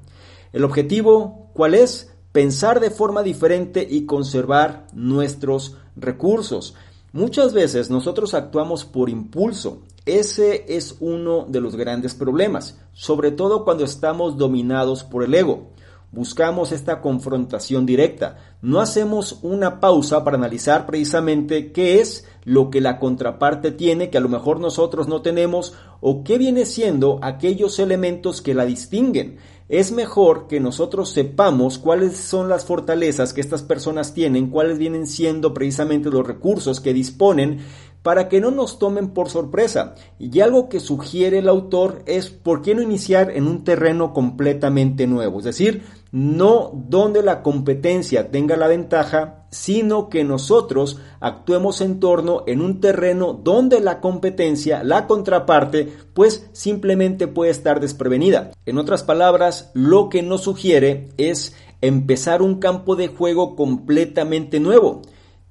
El 0.52 0.66
objetivo, 0.66 1.50
¿cuál 1.54 1.74
es? 1.74 2.14
Pensar 2.32 2.80
de 2.80 2.92
forma 2.92 3.24
diferente 3.24 3.88
y 3.90 4.06
conservar 4.06 4.88
nuestros 4.94 5.78
recursos. 5.96 6.76
Muchas 7.12 7.54
veces 7.54 7.90
nosotros 7.90 8.34
actuamos 8.34 8.86
por 8.86 9.10
impulso. 9.10 9.84
Ese 10.06 10.66
es 10.68 10.98
uno 11.00 11.46
de 11.48 11.62
los 11.62 11.76
grandes 11.76 12.14
problemas, 12.14 12.78
sobre 12.92 13.32
todo 13.32 13.64
cuando 13.64 13.84
estamos 13.84 14.38
dominados 14.38 15.04
por 15.04 15.24
el 15.24 15.34
ego. 15.34 15.70
Buscamos 16.14 16.72
esta 16.72 17.02
confrontación 17.02 17.88
directa. 17.88 18.38
No 18.62 18.80
hacemos 18.80 19.40
una 19.42 19.80
pausa 19.80 20.24
para 20.24 20.38
analizar 20.38 20.86
precisamente 20.86 21.72
qué 21.72 22.02
es 22.02 22.28
lo 22.44 22.70
que 22.70 22.82
la 22.82 23.00
contraparte 23.00 23.72
tiene 23.72 24.12
que 24.12 24.20
a 24.20 24.22
lo 24.22 24.30
mejor 24.30 24.60
nosotros 24.60 25.08
no 25.08 25.24
tenemos 25.24 25.74
o 26.02 26.24
qué 26.24 26.38
viene 26.38 26.68
siendo 26.68 27.18
aquellos 27.24 27.80
elementos 27.80 28.44
que 28.44 28.54
la 28.54 28.64
distinguen. 28.66 29.38
Es 29.70 29.92
mejor 29.92 30.46
que 30.46 30.60
nosotros 30.60 31.10
sepamos 31.10 31.80
cuáles 31.80 32.16
son 32.16 32.48
las 32.48 32.64
fortalezas 32.64 33.34
que 33.34 33.42
estas 33.42 33.64
personas 33.64 34.14
tienen, 34.14 34.52
cuáles 34.52 34.78
vienen 34.78 35.08
siendo 35.08 35.52
precisamente 35.52 36.12
los 36.12 36.28
recursos 36.28 36.80
que 36.80 36.94
disponen 36.94 37.62
para 38.04 38.28
que 38.30 38.42
no 38.42 38.52
nos 38.52 38.78
tomen 38.78 39.10
por 39.10 39.30
sorpresa. 39.30 39.96
Y 40.20 40.42
algo 40.42 40.70
que 40.70 40.80
sugiere 40.80 41.40
el 41.40 41.50
autor 41.50 42.04
es 42.06 42.30
por 42.30 42.62
qué 42.62 42.76
no 42.76 42.82
iniciar 42.82 43.32
en 43.32 43.48
un 43.48 43.64
terreno 43.64 44.14
completamente 44.14 45.08
nuevo, 45.08 45.40
es 45.40 45.46
decir, 45.46 45.84
no 46.12 46.72
donde 46.74 47.24
la 47.24 47.42
competencia 47.42 48.30
tenga 48.30 48.56
la 48.56 48.68
ventaja, 48.68 49.48
sino 49.50 50.10
que 50.10 50.24
nosotros 50.24 51.00
actuemos 51.20 51.82
en 51.82 52.00
torno 52.00 52.44
en 52.46 52.62
un 52.62 52.82
terreno 52.82 53.34
donde 53.34 53.80
la 53.80 54.00
competencia, 54.00 54.84
la 54.84 55.08
contraparte, 55.08 55.92
pues 56.14 56.48
simplemente 56.52 57.28
puede 57.28 57.52
estar 57.52 57.80
desprevenida. 57.80 58.52
En 58.66 58.78
otras 58.78 59.02
palabras, 59.02 59.72
lo 59.74 60.10
que 60.10 60.22
nos 60.22 60.42
sugiere 60.42 61.10
es 61.18 61.56
empezar 61.82 62.42
un 62.42 62.60
campo 62.60 62.96
de 62.96 63.08
juego 63.08 63.56
completamente 63.56 64.60
nuevo. 64.60 65.02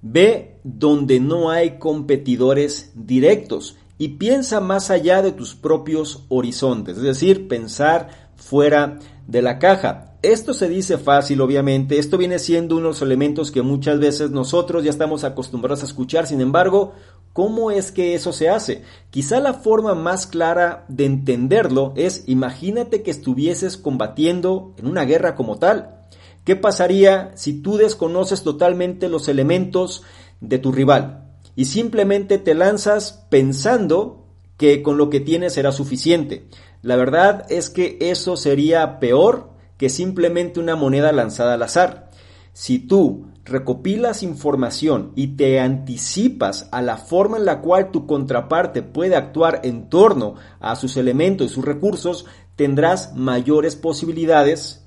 Ve 0.00 0.51
donde 0.64 1.20
no 1.20 1.50
hay 1.50 1.78
competidores 1.78 2.92
directos 2.94 3.76
y 3.98 4.08
piensa 4.08 4.60
más 4.60 4.90
allá 4.90 5.22
de 5.22 5.32
tus 5.32 5.54
propios 5.54 6.24
horizontes, 6.28 6.96
es 6.96 7.02
decir, 7.02 7.48
pensar 7.48 8.32
fuera 8.36 8.98
de 9.26 9.42
la 9.42 9.58
caja. 9.58 10.16
Esto 10.22 10.54
se 10.54 10.68
dice 10.68 10.98
fácil, 10.98 11.40
obviamente, 11.40 11.98
esto 11.98 12.16
viene 12.16 12.38
siendo 12.38 12.76
unos 12.76 13.02
elementos 13.02 13.50
que 13.50 13.62
muchas 13.62 13.98
veces 13.98 14.30
nosotros 14.30 14.84
ya 14.84 14.90
estamos 14.90 15.24
acostumbrados 15.24 15.82
a 15.82 15.86
escuchar, 15.86 16.26
sin 16.26 16.40
embargo, 16.40 16.92
¿cómo 17.32 17.70
es 17.70 17.90
que 17.90 18.14
eso 18.14 18.32
se 18.32 18.48
hace? 18.48 18.82
Quizá 19.10 19.40
la 19.40 19.54
forma 19.54 19.94
más 19.94 20.26
clara 20.26 20.84
de 20.88 21.06
entenderlo 21.06 21.92
es 21.96 22.24
imagínate 22.28 23.02
que 23.02 23.10
estuvieses 23.10 23.76
combatiendo 23.76 24.74
en 24.78 24.86
una 24.86 25.04
guerra 25.04 25.34
como 25.34 25.58
tal. 25.58 25.98
¿Qué 26.44 26.56
pasaría 26.56 27.30
si 27.36 27.62
tú 27.62 27.76
desconoces 27.76 28.42
totalmente 28.42 29.08
los 29.08 29.28
elementos 29.28 30.02
de 30.42 30.58
tu 30.58 30.72
rival 30.72 31.30
y 31.56 31.66
simplemente 31.66 32.38
te 32.38 32.54
lanzas 32.54 33.24
pensando 33.30 34.26
que 34.58 34.82
con 34.82 34.98
lo 34.98 35.08
que 35.08 35.20
tienes 35.20 35.54
será 35.54 35.72
suficiente? 35.72 36.48
La 36.82 36.96
verdad 36.96 37.46
es 37.48 37.70
que 37.70 37.96
eso 38.00 38.36
sería 38.36 38.98
peor 38.98 39.50
que 39.76 39.88
simplemente 39.88 40.60
una 40.60 40.76
moneda 40.76 41.12
lanzada 41.12 41.54
al 41.54 41.62
azar. 41.62 42.10
Si 42.52 42.78
tú 42.78 43.26
recopilas 43.44 44.22
información 44.22 45.12
y 45.16 45.28
te 45.36 45.58
anticipas 45.58 46.68
a 46.70 46.82
la 46.82 46.96
forma 46.96 47.38
en 47.38 47.44
la 47.44 47.60
cual 47.60 47.90
tu 47.90 48.06
contraparte 48.06 48.82
puede 48.82 49.16
actuar 49.16 49.60
en 49.64 49.88
torno 49.88 50.34
a 50.60 50.76
sus 50.76 50.96
elementos 50.96 51.50
y 51.50 51.54
sus 51.54 51.64
recursos, 51.64 52.26
tendrás 52.56 53.14
mayores 53.16 53.74
posibilidades 53.74 54.81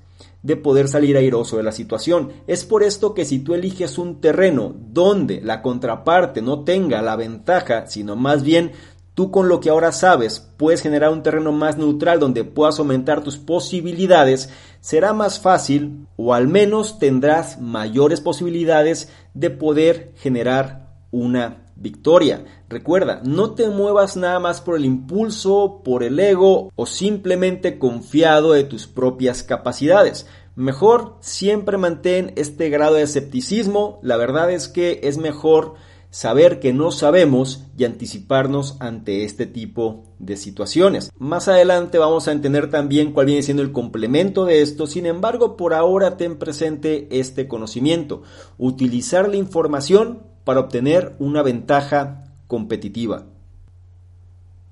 de 0.46 0.56
poder 0.56 0.88
salir 0.88 1.18
airoso 1.18 1.58
de 1.58 1.64
la 1.64 1.72
situación. 1.72 2.32
Es 2.46 2.66
por 2.66 2.84
esto 2.84 3.16
que 3.16 3.26
si 3.26 3.40
tú 3.40 3.56
eliges 3.56 3.98
un 3.98 4.22
terreno 4.22 4.76
donde 4.78 5.42
la 5.42 5.64
contraparte 5.64 6.44
no 6.44 6.64
tenga 6.64 7.02
la 7.02 7.16
ventaja, 7.16 7.88
sino 7.88 8.16
más 8.16 8.44
bien 8.44 8.74
tú 9.16 9.32
con 9.32 9.48
lo 9.48 9.60
que 9.60 9.72
ahora 9.72 9.92
sabes 9.92 10.40
puedes 10.56 10.84
generar 10.84 11.10
un 11.10 11.24
terreno 11.24 11.52
más 11.52 11.80
neutral 11.80 12.20
donde 12.20 12.44
puedas 12.44 12.78
aumentar 12.78 13.24
tus 13.24 13.40
posibilidades, 13.40 14.52
será 14.82 15.14
más 15.14 15.40
fácil 15.40 16.06
o 16.16 16.36
al 16.36 16.48
menos 16.48 17.00
tendrás 17.00 17.60
mayores 17.60 18.22
posibilidades 18.22 19.10
de 19.34 19.50
poder 19.50 20.12
generar 20.16 20.94
una 21.10 21.65
victoria. 21.76 22.46
Recuerda, 22.70 23.22
no 23.24 23.52
te 23.52 23.70
muevas 23.70 24.18
nada 24.18 24.40
más 24.40 24.62
por 24.62 24.76
el 24.76 24.86
impulso, 24.86 25.82
por 25.84 26.04
el 26.04 26.20
ego 26.20 26.72
o 26.76 26.86
simplemente 26.86 27.78
confiado 27.78 28.54
de 28.54 28.64
tus 28.64 28.88
propias 28.88 29.44
capacidades. 29.44 30.28
Mejor 30.56 31.18
siempre 31.20 31.78
mantén 31.78 32.32
este 32.38 32.70
grado 32.70 32.96
de 32.96 33.04
escepticismo. 33.04 34.00
La 34.02 34.18
verdad 34.18 34.52
es 34.52 34.70
que 34.70 35.02
es 35.04 35.18
mejor 35.18 35.76
saber 36.16 36.62
que 36.62 36.72
no 36.72 36.92
sabemos 36.92 37.66
y 37.78 37.84
anticiparnos 37.84 38.78
ante 38.80 39.26
este 39.26 39.46
tipo 39.46 40.06
de 40.18 40.38
situaciones. 40.38 41.12
Más 41.18 41.50
adelante 41.50 41.98
vamos 41.98 42.30
a 42.30 42.32
entender 42.32 42.70
también 42.70 43.12
cuál 43.12 43.26
viene 43.26 43.44
siendo 43.44 43.62
el 43.62 43.74
complemento 43.74 44.46
de 44.46 44.62
esto, 44.62 44.88
sin 44.88 45.08
embargo 45.08 45.58
por 45.58 45.74
ahora 45.74 46.16
ten 46.16 46.38
presente 46.38 47.10
este 47.12 47.50
conocimiento, 47.50 48.24
utilizar 48.58 49.28
la 49.28 49.36
información 49.36 50.24
para 50.46 50.62
obtener 50.62 51.16
una 51.20 51.42
ventaja 51.42 52.24
competitiva. 52.48 53.26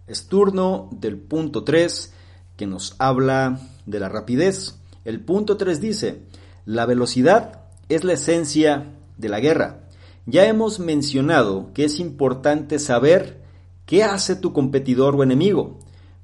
Es 0.08 0.27
turno 0.27 0.89
del 0.92 1.18
punto 1.18 1.65
3 1.65 2.13
que 2.56 2.68
nos 2.68 2.96
habla 3.00 3.60
de 3.86 4.00
la 4.00 4.08
rapidez. 4.08 4.80
El 5.03 5.20
punto 5.20 5.58
3 5.58 5.82
dice, 5.82 6.22
la 6.65 6.86
velocidad 6.86 7.63
es 7.89 8.03
la 8.03 8.13
esencia 8.13 8.94
de 9.18 9.30
la 9.30 9.39
guerra. 9.39 9.82
Ya 10.25 10.46
hemos 10.46 10.80
mencionado 10.80 11.72
que 11.74 11.84
es 11.84 12.00
importante 12.00 12.80
saber 12.80 13.42
qué 13.86 14.03
hace 14.03 14.36
tu 14.36 14.53
competidor 14.53 15.15
o 15.15 15.24
enemigo. 15.24 15.80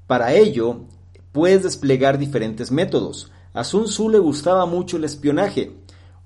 Para 0.07 0.33
ello, 0.33 0.85
puedes 1.31 1.63
desplegar 1.63 2.17
diferentes 2.17 2.71
métodos. 2.71 3.31
A 3.53 3.63
Sun 3.63 3.85
Tzu 3.85 4.09
le 4.09 4.19
gustaba 4.19 4.65
mucho 4.65 4.97
el 4.97 5.03
espionaje. 5.03 5.73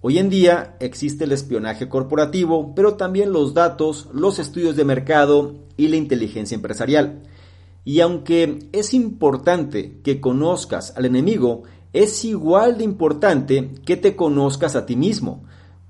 Hoy 0.05 0.19
en 0.19 0.29
día 0.29 0.75
existe 0.81 1.23
el 1.23 1.31
espionaje 1.31 1.87
corporativo, 1.87 2.75
pero 2.75 2.95
también 2.95 3.31
los 3.31 3.53
datos, 3.53 4.09
los 4.13 4.37
estudios 4.37 4.75
de 4.75 4.83
mercado 4.83 5.55
y 5.77 5.87
la 5.87 5.95
inteligencia 5.95 6.55
empresarial. 6.55 7.23
Y 7.85 8.01
aunque 8.01 8.67
es 8.73 8.93
importante 8.93 10.01
que 10.03 10.19
conozcas 10.19 10.93
al 10.97 11.05
enemigo, 11.05 11.63
es 11.93 12.25
igual 12.25 12.77
de 12.77 12.83
importante 12.83 13.71
que 13.85 13.95
te 13.95 14.17
conozcas 14.17 14.75
a 14.75 14.85
ti 14.85 14.97
mismo 14.97 15.45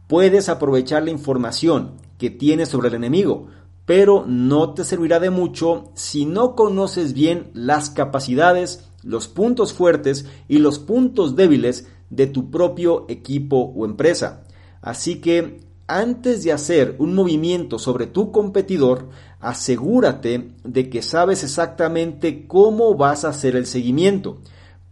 puedes 0.08 0.48
aprovechar 0.48 1.02
la 1.02 1.10
información 1.10 1.94
que 2.20 2.30
tienes 2.30 2.70
sobre 2.70 2.90
el 2.90 2.94
enemigo, 2.94 3.48
pero 3.88 4.26
no 4.28 4.76
te 4.76 4.84
servirá 4.84 5.20
de 5.20 5.32
mucho 5.32 5.92
si 5.96 6.28
no 6.28 6.56
conoces 6.56 7.14
bien 7.14 7.50
las 7.56 7.90
capacidades, 7.90 8.92
los 9.02 9.28
puntos 9.28 9.74
fuertes 9.74 10.28
y 10.48 10.60
los 10.60 10.78
puntos 10.78 11.36
débiles 11.36 11.88
de 12.16 12.28
tu 12.28 12.52
propio 12.52 13.06
equipo 13.10 13.74
o 13.76 13.86
empresa. 13.86 14.44
Así 14.82 15.22
que 15.22 15.60
antes 15.88 16.44
de 16.44 16.52
hacer 16.52 16.96
un 17.00 17.14
movimiento 17.14 17.78
sobre 17.78 18.08
tu 18.08 18.32
competidor, 18.32 19.10
asegúrate 19.40 20.52
de 20.64 20.90
que 20.90 21.02
sabes 21.02 21.44
exactamente 21.44 22.48
cómo 22.48 22.96
vas 22.96 23.26
a 23.26 23.30
hacer 23.30 23.56
el 23.56 23.66
seguimiento. 23.66 24.40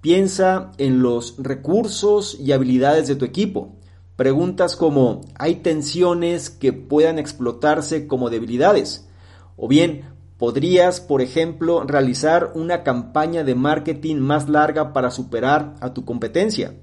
Piensa 0.02 0.72
en 0.78 1.02
los 1.02 1.36
recursos 1.38 2.38
y 2.40 2.52
habilidades 2.52 3.08
de 3.08 3.16
tu 3.16 3.24
equipo. 3.24 3.76
Preguntas 4.16 4.76
como 4.76 5.22
¿hay 5.40 5.56
tensiones 5.56 6.50
que 6.50 6.74
puedan 6.74 7.20
explotarse 7.20 8.08
como 8.08 8.30
debilidades? 8.30 9.08
O 9.56 9.68
bien, 9.68 10.10
podrías, 10.38 11.00
por 11.00 11.22
ejemplo, 11.22 11.84
realizar 11.84 12.52
una 12.56 12.84
campaña 12.84 13.44
de 13.44 13.56
marketing 13.56 14.18
más 14.18 14.50
larga 14.50 14.92
para 14.92 15.12
superar 15.12 15.76
a 15.82 15.94
tu 15.94 16.04
competencia. 16.04 16.74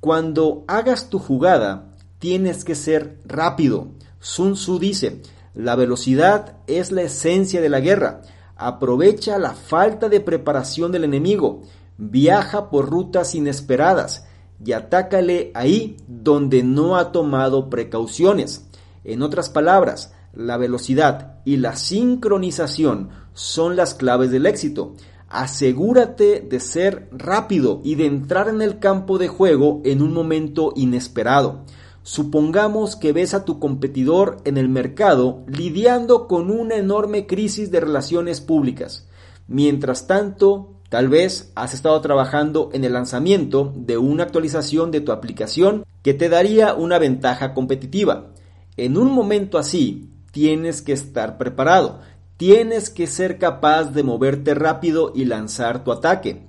Cuando 0.00 0.64
hagas 0.68 1.10
tu 1.10 1.18
jugada, 1.18 1.94
tienes 2.18 2.64
que 2.64 2.74
ser 2.74 3.18
rápido. 3.24 3.88
Sun 4.20 4.54
Tzu 4.54 4.78
dice, 4.78 5.22
la 5.54 5.74
velocidad 5.76 6.58
es 6.66 6.92
la 6.92 7.02
esencia 7.02 7.60
de 7.60 7.68
la 7.68 7.80
guerra. 7.80 8.22
Aprovecha 8.56 9.38
la 9.38 9.54
falta 9.54 10.08
de 10.08 10.20
preparación 10.20 10.92
del 10.92 11.04
enemigo. 11.04 11.62
Viaja 11.98 12.70
por 12.70 12.90
rutas 12.90 13.34
inesperadas 13.34 14.26
y 14.64 14.72
atácale 14.72 15.50
ahí 15.54 15.96
donde 16.06 16.62
no 16.62 16.96
ha 16.96 17.12
tomado 17.12 17.70
precauciones. 17.70 18.66
En 19.04 19.22
otras 19.22 19.48
palabras, 19.50 20.12
la 20.34 20.56
velocidad 20.56 21.36
y 21.44 21.56
la 21.56 21.76
sincronización 21.76 23.10
son 23.32 23.76
las 23.76 23.94
claves 23.94 24.30
del 24.30 24.46
éxito. 24.46 24.94
Asegúrate 25.28 26.40
de 26.40 26.60
ser 26.60 27.08
rápido 27.12 27.80
y 27.84 27.96
de 27.96 28.06
entrar 28.06 28.48
en 28.48 28.62
el 28.62 28.78
campo 28.78 29.18
de 29.18 29.28
juego 29.28 29.80
en 29.84 30.02
un 30.02 30.12
momento 30.12 30.72
inesperado. 30.76 31.64
Supongamos 32.02 32.94
que 32.94 33.12
ves 33.12 33.34
a 33.34 33.44
tu 33.44 33.58
competidor 33.58 34.38
en 34.44 34.56
el 34.56 34.68
mercado 34.68 35.44
lidiando 35.48 36.28
con 36.28 36.50
una 36.50 36.76
enorme 36.76 37.26
crisis 37.26 37.70
de 37.70 37.80
relaciones 37.80 38.40
públicas. 38.40 39.08
Mientras 39.48 40.06
tanto, 40.06 40.76
Tal 40.88 41.08
vez 41.08 41.50
has 41.56 41.74
estado 41.74 42.00
trabajando 42.00 42.70
en 42.72 42.84
el 42.84 42.92
lanzamiento 42.92 43.72
de 43.74 43.98
una 43.98 44.22
actualización 44.22 44.92
de 44.92 45.00
tu 45.00 45.10
aplicación 45.10 45.84
que 46.02 46.14
te 46.14 46.28
daría 46.28 46.74
una 46.74 46.98
ventaja 47.00 47.54
competitiva. 47.54 48.28
En 48.76 48.96
un 48.96 49.10
momento 49.10 49.58
así, 49.58 50.10
tienes 50.30 50.82
que 50.82 50.92
estar 50.92 51.38
preparado, 51.38 52.00
tienes 52.36 52.90
que 52.90 53.06
ser 53.06 53.38
capaz 53.38 53.92
de 53.92 54.02
moverte 54.02 54.54
rápido 54.54 55.12
y 55.14 55.24
lanzar 55.24 55.84
tu 55.84 55.92
ataque. 55.92 56.46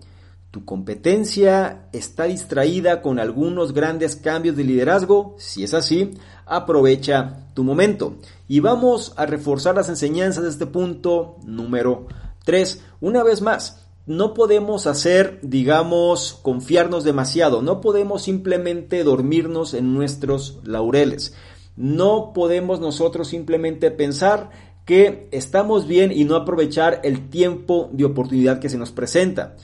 Tu 0.52 0.66
competencia 0.66 1.88
está 1.94 2.24
distraída 2.24 3.02
con 3.02 3.20
algunos 3.20 3.74
grandes 3.74 4.16
cambios 4.16 4.56
de 4.56 4.64
liderazgo. 4.64 5.36
Si 5.38 5.64
es 5.64 5.74
así, 5.74 6.12
aprovecha 6.46 7.48
tu 7.54 7.64
momento. 7.64 8.16
Y 8.48 8.60
vamos 8.60 9.14
a 9.18 9.26
reforzar 9.26 9.76
las 9.76 9.90
enseñanzas 9.90 10.44
de 10.44 10.50
este 10.50 10.66
punto 10.66 11.38
número 11.46 12.08
3. 12.46 12.82
Una 13.02 13.24
vez 13.24 13.42
más, 13.42 13.88
no 14.08 14.34
podemos 14.34 14.88
hacer, 14.88 15.40
digamos, 15.44 16.40
confiarnos 16.42 17.04
demasiado, 17.04 17.62
no 17.62 17.82
podemos 17.82 18.24
simplemente 18.24 19.04
dormirnos 19.04 19.74
en 19.74 19.94
nuestros 19.94 20.60
laureles, 20.64 21.34
no 21.76 22.32
podemos 22.34 22.80
nosotros 22.80 23.28
simplemente 23.28 23.92
pensar 23.92 24.50
que 24.88 25.28
estamos 25.32 25.86
bien 25.86 26.14
y 26.14 26.24
no 26.24 26.38
aprovechar 26.38 27.02
el 27.04 27.30
tiempo 27.30 27.90
de 27.92 28.06
oportunidad 28.06 28.60
que 28.60 28.70
se 28.70 28.78
nos 28.78 28.92
presenta. 28.92 29.58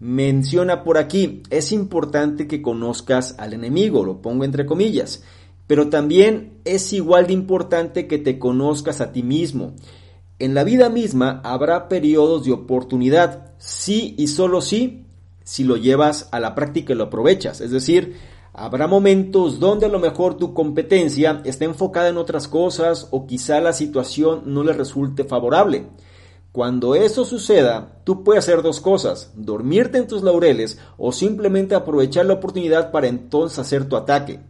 Menciona 0.00 0.82
por 0.82 0.96
aquí, 0.96 1.42
es 1.50 1.72
importante 1.72 2.48
que 2.48 2.62
conozcas 2.62 3.36
al 3.38 3.52
enemigo, 3.52 4.02
lo 4.02 4.22
pongo 4.22 4.44
entre 4.44 4.64
comillas, 4.64 5.22
pero 5.66 5.90
también 5.90 6.54
es 6.64 6.90
igual 6.94 7.26
de 7.26 7.34
importante 7.34 8.06
que 8.06 8.16
te 8.16 8.38
conozcas 8.38 9.02
a 9.02 9.12
ti 9.12 9.22
mismo. 9.22 9.74
En 10.38 10.54
la 10.54 10.64
vida 10.64 10.88
misma 10.88 11.42
habrá 11.44 11.86
periodos 11.86 12.46
de 12.46 12.52
oportunidad, 12.52 13.52
sí 13.58 14.14
y 14.16 14.28
solo 14.28 14.62
sí, 14.62 15.04
si 15.44 15.64
lo 15.64 15.76
llevas 15.76 16.30
a 16.32 16.40
la 16.40 16.54
práctica 16.54 16.94
y 16.94 16.96
lo 16.96 17.04
aprovechas. 17.04 17.60
Es 17.60 17.72
decir, 17.72 18.16
habrá 18.52 18.86
momentos 18.86 19.58
donde 19.58 19.86
a 19.86 19.88
lo 19.88 19.98
mejor 19.98 20.36
tu 20.36 20.52
competencia 20.52 21.40
está 21.44 21.64
enfocada 21.64 22.08
en 22.08 22.18
otras 22.18 22.48
cosas 22.48 23.08
o 23.10 23.26
quizá 23.26 23.60
la 23.60 23.72
situación 23.72 24.42
no 24.46 24.62
le 24.62 24.72
resulte 24.72 25.24
favorable. 25.24 25.86
Cuando 26.52 26.94
eso 26.94 27.24
suceda, 27.24 28.02
tú 28.04 28.22
puedes 28.24 28.44
hacer 28.44 28.60
dos 28.60 28.80
cosas, 28.80 29.32
dormirte 29.34 29.96
en 29.96 30.06
tus 30.06 30.22
laureles 30.22 30.78
o 30.98 31.10
simplemente 31.10 31.74
aprovechar 31.74 32.26
la 32.26 32.34
oportunidad 32.34 32.90
para 32.90 33.06
entonces 33.06 33.58
hacer 33.58 33.88
tu 33.88 33.96
ataque. 33.96 34.40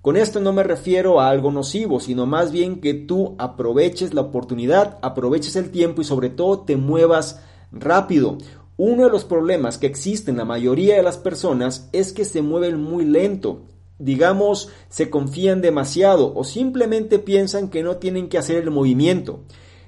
Con 0.00 0.16
esto 0.16 0.38
no 0.38 0.52
me 0.52 0.62
refiero 0.62 1.20
a 1.20 1.28
algo 1.28 1.50
nocivo, 1.50 1.98
sino 1.98 2.26
más 2.26 2.52
bien 2.52 2.80
que 2.80 2.94
tú 2.94 3.34
aproveches 3.38 4.14
la 4.14 4.20
oportunidad, 4.20 4.98
aproveches 5.02 5.56
el 5.56 5.72
tiempo 5.72 6.00
y 6.00 6.04
sobre 6.04 6.30
todo 6.30 6.60
te 6.60 6.76
muevas 6.76 7.42
rápido. 7.72 8.38
Uno 8.78 9.04
de 9.04 9.10
los 9.10 9.24
problemas 9.24 9.76
que 9.76 9.88
existen 9.88 10.36
en 10.36 10.38
la 10.38 10.44
mayoría 10.44 10.94
de 10.94 11.02
las 11.02 11.18
personas 11.18 11.88
es 11.92 12.12
que 12.12 12.24
se 12.24 12.42
mueven 12.42 12.80
muy 12.80 13.04
lento. 13.04 13.64
digamos, 13.98 14.68
se 14.88 15.10
confían 15.10 15.60
demasiado 15.60 16.32
o 16.32 16.44
simplemente 16.44 17.18
piensan 17.18 17.68
que 17.68 17.82
no 17.82 17.96
tienen 17.96 18.28
que 18.28 18.38
hacer 18.38 18.62
el 18.62 18.70
movimiento. 18.70 19.40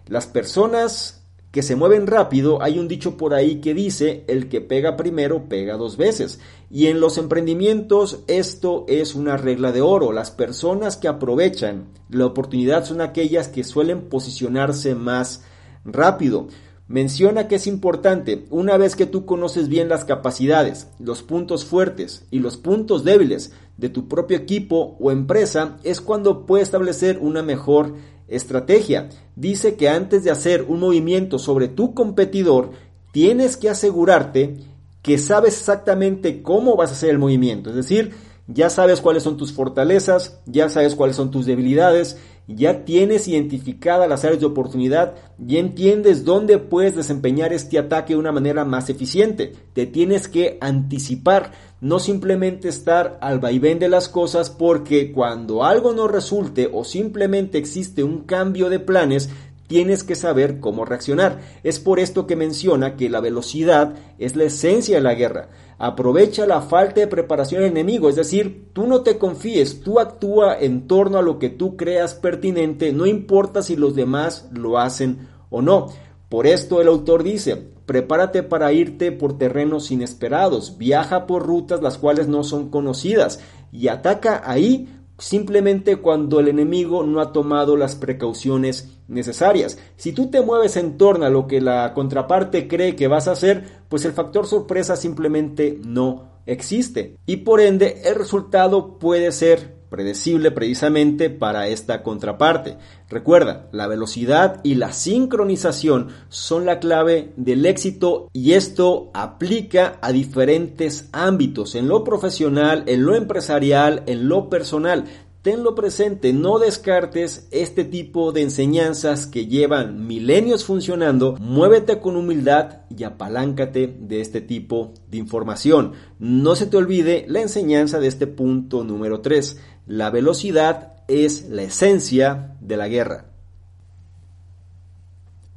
Las 0.09 0.27
personas 0.27 1.23
que 1.53 1.63
se 1.63 1.77
mueven 1.77 2.09
rápido, 2.09 2.61
hay 2.61 2.81
un 2.81 2.89
dicho 2.89 3.17
por 3.17 3.35
ahí 3.35 3.61
que 3.61 3.73
dice, 3.73 4.25
el 4.27 4.49
que 4.49 4.61
pega 4.61 4.97
primero 4.97 5.49
pega 5.49 5.77
dos 5.77 5.97
veces. 5.97 6.41
Y 6.71 6.87
en 6.87 6.99
los 6.99 7.19
emprendimientos 7.19 8.25
esto 8.27 8.85
es 8.89 9.15
una 9.15 9.37
regla 9.37 9.71
de 9.71 9.81
oro. 9.81 10.11
Las 10.11 10.33
personas 10.33 10.97
que 10.97 11.07
aprovechan 11.07 11.87
la 12.09 12.27
oportunidad 12.27 12.85
son 12.85 13.01
aquellas 13.01 13.47
que 13.47 13.63
suelen 13.63 14.09
posicionarse 14.09 14.97
más 14.97 15.45
rápido. 15.85 16.49
Menciona 16.91 17.47
que 17.47 17.55
es 17.55 17.69
importante, 17.69 18.47
una 18.51 18.77
vez 18.77 18.97
que 18.97 19.07
tú 19.07 19.25
conoces 19.25 19.69
bien 19.69 19.89
las 19.89 20.05
capacidades, 20.05 20.89
los 20.99 21.23
puntos 21.23 21.65
fuertes 21.65 22.25
y 22.33 22.41
los 22.41 22.57
puntos 22.57 23.05
débiles 23.05 23.53
de 23.77 23.91
tu 23.91 24.09
propio 24.09 24.37
equipo 24.37 24.97
o 24.99 25.13
empresa, 25.13 25.79
es 25.85 26.01
cuando 26.01 26.47
puedes 26.47 26.67
establecer 26.67 27.21
una 27.21 27.45
mejor 27.45 27.95
estrategia. 28.27 29.09
Dice 29.37 29.77
que 29.77 29.89
antes 29.89 30.25
de 30.25 30.33
hacer 30.33 30.65
un 30.67 30.81
movimiento 30.81 31.39
sobre 31.39 31.69
tu 31.69 31.95
competidor, 31.95 32.73
tienes 33.13 33.57
que 33.57 33.71
asegurarte 33.71 34.57
que 35.01 35.17
sabes 35.19 35.61
exactamente 35.61 36.43
cómo 36.43 36.75
vas 36.75 36.91
a 36.91 36.95
hacer 36.95 37.11
el 37.11 37.21
movimiento. 37.21 37.71
Es 37.71 37.77
decir, 37.77 38.15
ya 38.49 38.69
sabes 38.69 39.01
cuáles 39.01 39.23
son 39.23 39.37
tus 39.37 39.53
fortalezas, 39.53 40.41
ya 40.45 40.69
sabes 40.69 40.97
cuáles 40.97 41.15
son 41.15 41.31
tus 41.31 41.47
debilidades, 41.47 42.19
ya 42.47 42.85
tienes 42.85 43.29
identificadas 43.29 44.09
las 44.09 44.25
áreas 44.25 44.41
de 44.41 44.47
oportunidad, 44.47 45.15
y 45.47 45.57
entiendes 45.57 46.25
dónde 46.25 46.59
puedes 46.59 46.97
desempeñar 46.97 47.53
este 47.53 47.79
ataque 47.79 48.13
de 48.13 48.19
una 48.19 48.33
manera 48.33 48.65
más 48.65 48.91
eficiente. 48.91 49.53
Te 49.73 49.87
tienes 49.87 50.29
que 50.29 50.59
anticipar, 50.61 51.53
no 51.81 51.99
simplemente 51.99 52.69
estar 52.69 53.19
al 53.23 53.39
vaivén 53.39 53.79
de 53.79 53.89
las 53.89 54.09
cosas 54.09 54.51
porque 54.51 55.13
cuando 55.13 55.65
algo 55.65 55.93
no 55.93 56.09
resulte 56.09 56.69
o 56.73 56.85
simplemente 56.85 57.57
existe 57.57 58.05
un 58.05 58.25
cambio 58.25 58.69
de 58.69 58.81
planes, 58.81 59.31
tienes 59.71 60.03
que 60.03 60.17
saber 60.17 60.59
cómo 60.59 60.85
reaccionar. 60.85 61.39
Es 61.63 61.79
por 61.79 62.01
esto 62.01 62.27
que 62.27 62.35
menciona 62.35 62.97
que 62.97 63.09
la 63.09 63.21
velocidad 63.21 63.95
es 64.19 64.35
la 64.35 64.45
esencia 64.45 64.97
de 64.97 65.03
la 65.03 65.15
guerra. 65.15 65.49
Aprovecha 65.83 66.47
la 66.47 66.61
falta 66.61 67.01
de 67.01 67.07
preparación 67.07 67.63
del 67.63 67.71
enemigo, 67.71 68.11
es 68.11 68.17
decir, 68.17 68.69
tú 68.75 68.87
no 68.87 69.01
te 69.01 69.17
confíes, 69.17 69.81
tú 69.81 69.99
actúa 69.99 70.55
en 70.61 70.87
torno 70.87 71.17
a 71.17 71.23
lo 71.23 71.39
que 71.39 71.49
tú 71.49 71.79
creas 71.79 72.13
pertinente, 72.13 72.93
no 72.93 73.07
importa 73.07 73.63
si 73.63 73.77
los 73.77 73.95
demás 73.95 74.51
lo 74.53 74.79
hacen 74.79 75.27
o 75.49 75.63
no. 75.63 75.87
Por 76.29 76.47
esto 76.47 76.83
el 76.83 76.89
autor 76.89 77.23
dice, 77.23 77.57
prepárate 77.87 78.43
para 78.43 78.75
irte 78.75 79.11
por 79.11 79.39
terrenos 79.39 79.91
inesperados, 79.91 80.77
viaja 80.77 81.27
por 81.27 81.47
rutas 81.47 81.81
las 81.81 81.97
cuales 81.97 82.29
no 82.29 82.45
son 82.45 82.69
conocidas 82.69 83.41
y 83.73 83.89
ataca 83.89 84.43
ahí 84.45 85.00
simplemente 85.21 85.97
cuando 85.97 86.41
el 86.41 86.49
enemigo 86.49 87.05
no 87.05 87.21
ha 87.21 87.33
tomado 87.33 87.77
las 87.77 87.95
precauciones 87.95 88.99
necesarias. 89.07 89.79
Si 89.97 90.13
tú 90.13 90.31
te 90.31 90.41
mueves 90.41 90.77
en 90.77 90.97
torno 90.97 91.27
a 91.27 91.31
lo 91.31 91.47
que 91.47 91.61
la 91.61 91.93
contraparte 91.95 92.67
cree 92.67 92.97
que 92.97 93.09
vas 93.09 93.29
a 93.29 93.33
hacer, 93.33 93.83
pues 93.89 94.05
el 94.05 94.13
factor 94.13 94.47
sorpresa 94.47 94.97
simplemente 94.97 95.79
no 95.85 96.31
existe. 96.47 97.17
Y 97.27 97.39
por 97.39 97.61
ende 97.61 98.03
el 98.05 98.15
resultado 98.15 98.99
puede 98.99 99.31
ser 99.33 99.80
predecible 99.91 100.51
precisamente 100.53 101.29
para 101.29 101.69
esta 101.69 102.03
contraparte. 102.03 102.79
Recuerda, 103.09 103.69
la 103.73 103.89
velocidad 103.89 104.61
y 104.63 104.77
la 104.77 104.93
sincronización 104.93 106.09
son 106.29 106.65
la 106.65 106.79
clave 106.79 107.33
del 107.37 107.67
éxito 107.67 108.29
y 108.33 108.53
esto 108.53 109.11
aplica 109.13 109.99
a 110.01 110.13
diferentes 110.13 111.09
ámbitos, 111.13 111.75
en 111.75 111.89
lo 111.89 112.05
profesional, 112.05 112.85
en 112.87 113.05
lo 113.05 113.17
empresarial, 113.17 114.05
en 114.07 114.29
lo 114.29 114.49
personal. 114.49 115.05
Tenlo 115.43 115.75
presente, 115.75 116.35
no 116.35 116.59
descartes 116.59 117.49
este 117.51 117.85
tipo 117.85 118.31
de 118.31 118.43
enseñanzas 118.43 119.27
que 119.27 119.47
llevan 119.47 120.07
milenios 120.07 120.67
funcionando, 120.67 121.35
muévete 121.41 121.99
con 121.99 122.17
humildad 122.17 122.81
y 122.95 123.05
apaláncate 123.05 123.87
de 123.87 124.21
este 124.21 124.43
tipo 124.43 124.93
de 125.11 125.17
información. 125.17 125.93
No 126.19 126.57
se 126.57 126.67
te 126.67 126.77
olvide 126.77 127.25
la 127.27 127.41
enseñanza 127.41 128.01
de 128.01 128.09
este 128.09 128.27
punto 128.27 128.85
número 128.85 129.23
3. 129.23 129.59
La 129.91 130.09
velocidad 130.11 130.93
es 131.09 131.49
la 131.49 131.63
esencia 131.63 132.55
de 132.61 132.77
la 132.77 132.87
guerra. 132.87 133.25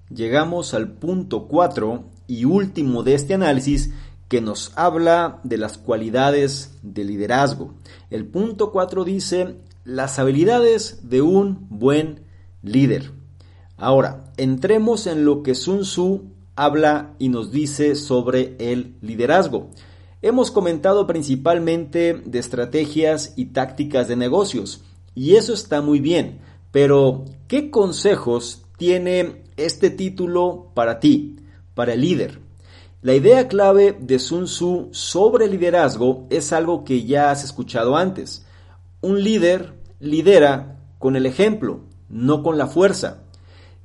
Llegamos 0.09 0.73
al 0.73 0.91
punto 0.93 1.47
4 1.47 2.03
y 2.25 2.45
último 2.45 3.03
de 3.03 3.13
este 3.13 3.35
análisis 3.35 3.91
que 4.29 4.41
nos 4.41 4.71
habla 4.75 5.39
de 5.43 5.59
las 5.59 5.77
cualidades 5.77 6.79
de 6.81 7.03
liderazgo. 7.03 7.75
El 8.09 8.25
punto 8.25 8.71
4 8.71 9.03
dice 9.03 9.57
las 9.83 10.17
habilidades 10.17 11.07
de 11.07 11.21
un 11.21 11.67
buen 11.69 12.21
líder. 12.63 13.11
Ahora, 13.77 14.23
entremos 14.37 15.05
en 15.05 15.25
lo 15.25 15.43
que 15.43 15.53
Sun 15.53 15.81
Tzu 15.81 16.23
habla 16.55 17.13
y 17.19 17.29
nos 17.29 17.51
dice 17.51 17.93
sobre 17.93 18.55
el 18.57 18.95
liderazgo. 18.99 19.69
Hemos 20.25 20.51
comentado 20.51 21.05
principalmente 21.05 22.13
de 22.13 22.39
estrategias 22.39 23.33
y 23.35 23.47
tácticas 23.47 24.07
de 24.07 24.15
negocios, 24.15 24.81
y 25.13 25.35
eso 25.35 25.53
está 25.53 25.81
muy 25.81 25.99
bien, 25.99 26.39
pero 26.71 27.25
¿qué 27.49 27.69
consejos 27.69 28.63
tiene 28.77 29.43
este 29.57 29.89
título 29.89 30.71
para 30.75 31.01
ti, 31.01 31.35
para 31.75 31.95
el 31.95 31.99
líder? 31.99 32.39
La 33.01 33.13
idea 33.13 33.49
clave 33.49 33.97
de 33.99 34.17
Sun 34.17 34.45
Tzu 34.45 34.87
sobre 34.93 35.47
liderazgo 35.47 36.25
es 36.29 36.53
algo 36.53 36.85
que 36.85 37.03
ya 37.03 37.29
has 37.29 37.43
escuchado 37.43 37.97
antes. 37.97 38.45
Un 39.01 39.21
líder 39.25 39.73
lidera 39.99 40.79
con 40.99 41.17
el 41.17 41.25
ejemplo, 41.25 41.81
no 42.07 42.43
con 42.43 42.57
la 42.57 42.67
fuerza. 42.67 43.23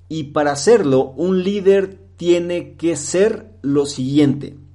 Y 0.08 0.22
para 0.30 0.52
hacerlo, 0.52 1.14
un 1.16 1.42
líder 1.42 1.98
tiene 2.16 2.76
que 2.76 2.94
ser 2.94 3.50
lo 3.60 3.86
siguiente. 3.86 4.67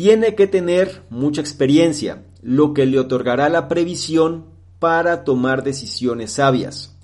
Tiene 0.00 0.34
que 0.34 0.46
tener 0.46 1.02
mucha 1.10 1.42
experiencia, 1.42 2.24
lo 2.40 2.72
que 2.72 2.86
le 2.86 2.98
otorgará 2.98 3.50
la 3.50 3.68
previsión 3.68 4.46
para 4.78 5.24
tomar 5.24 5.62
decisiones 5.62 6.32
sabias. 6.32 6.96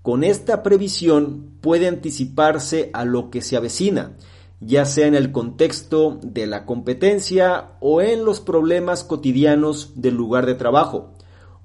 Con 0.00 0.22
esta 0.22 0.62
previsión 0.62 1.58
puede 1.60 1.88
anticiparse 1.88 2.90
a 2.92 3.04
lo 3.04 3.30
que 3.30 3.42
se 3.42 3.56
avecina, 3.56 4.12
ya 4.60 4.84
sea 4.84 5.08
en 5.08 5.16
el 5.16 5.32
contexto 5.32 6.20
de 6.22 6.46
la 6.46 6.66
competencia 6.66 7.70
o 7.80 8.00
en 8.00 8.24
los 8.24 8.38
problemas 8.38 9.02
cotidianos 9.02 9.94
del 9.96 10.14
lugar 10.14 10.46
de 10.46 10.54
trabajo. 10.54 11.14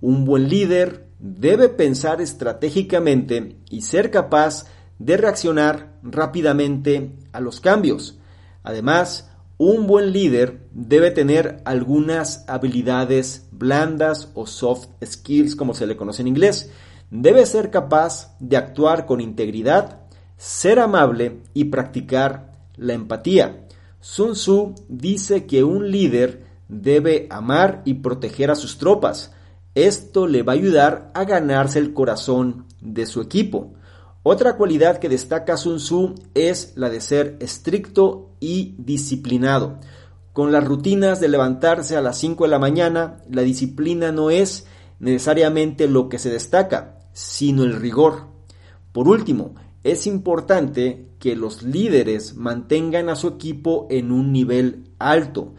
Un 0.02 0.26
buen 0.26 0.50
líder 0.50 1.10
debe 1.20 1.70
pensar 1.70 2.22
estratégicamente 2.22 3.58
y 3.70 3.82
ser 3.82 4.10
capaz 4.10 4.65
de 4.98 5.15
reaccionar 5.17 6.00
rápidamente 6.02 7.20
a 7.34 7.39
los 7.39 7.60
cambios. 7.60 8.17
Además, 8.63 9.31
un 9.63 9.86
buen 9.86 10.12
líder 10.12 10.67
debe 10.71 11.12
tener 11.12 11.62
algunas 11.65 12.43
habilidades 12.50 13.47
blandas 13.52 14.32
o 14.34 14.47
soft 14.47 14.89
skills, 15.06 15.56
como 15.56 15.76
se 15.76 15.86
le 15.86 15.95
conoce 15.95 16.24
en 16.24 16.30
inglés. 16.30 16.71
Debe 17.12 17.45
ser 17.45 17.69
capaz 17.69 18.36
de 18.39 18.58
actuar 18.58 19.06
con 19.06 19.21
integridad, 19.21 20.00
ser 20.36 20.80
amable 20.80 21.43
y 21.54 21.65
practicar 21.65 22.54
la 22.76 22.93
empatía. 22.93 23.67
Sun 24.00 24.32
Tzu 24.34 24.74
dice 24.89 25.45
que 25.45 25.63
un 25.63 25.91
líder 25.91 26.43
debe 26.67 27.28
amar 27.30 27.84
y 27.86 27.93
proteger 27.93 28.50
a 28.50 28.56
sus 28.56 28.80
tropas. 28.80 29.32
Esto 29.76 30.26
le 30.26 30.41
va 30.41 30.54
a 30.54 30.56
ayudar 30.56 31.12
a 31.13 31.24
ganarse 31.24 31.78
el 31.78 31.93
corazón 31.93 32.65
de 32.82 33.06
su 33.06 33.21
equipo. 33.21 33.74
Otra 34.23 34.55
cualidad 34.55 34.99
que 34.99 35.10
destaca 35.10 35.57
Sun 35.57 35.77
Tzu 35.77 36.13
es 36.36 36.73
la 36.75 36.89
de 36.89 37.01
ser 37.01 37.38
estricto 37.39 38.29
y 38.39 38.75
disciplinado. 38.77 39.79
Con 40.31 40.51
las 40.51 40.63
rutinas 40.63 41.19
de 41.19 41.27
levantarse 41.27 41.97
a 41.97 42.01
las 42.01 42.19
5 42.19 42.43
de 42.43 42.49
la 42.51 42.60
mañana, 42.60 43.17
la 43.31 43.41
disciplina 43.41 44.12
no 44.12 44.29
es 44.29 44.67
necesariamente 44.99 45.88
lo 45.88 46.07
que 46.07 46.19
se 46.19 46.29
destaca, 46.29 46.99
sino 47.13 47.63
el 47.63 47.75
rigor. 47.75 48.27
Por 48.91 49.07
último, 49.07 49.55
es 49.84 50.05
importante 50.05 51.07
que 51.17 51.36
los 51.36 51.63
líderes 51.63 52.36
mantengan 52.36 53.10
a 53.10 53.15
su 53.15 53.27
equipo 53.27 53.88
en 53.89 54.12
un 54.12 54.31
nivel 54.31 54.84
alto. 54.99 55.55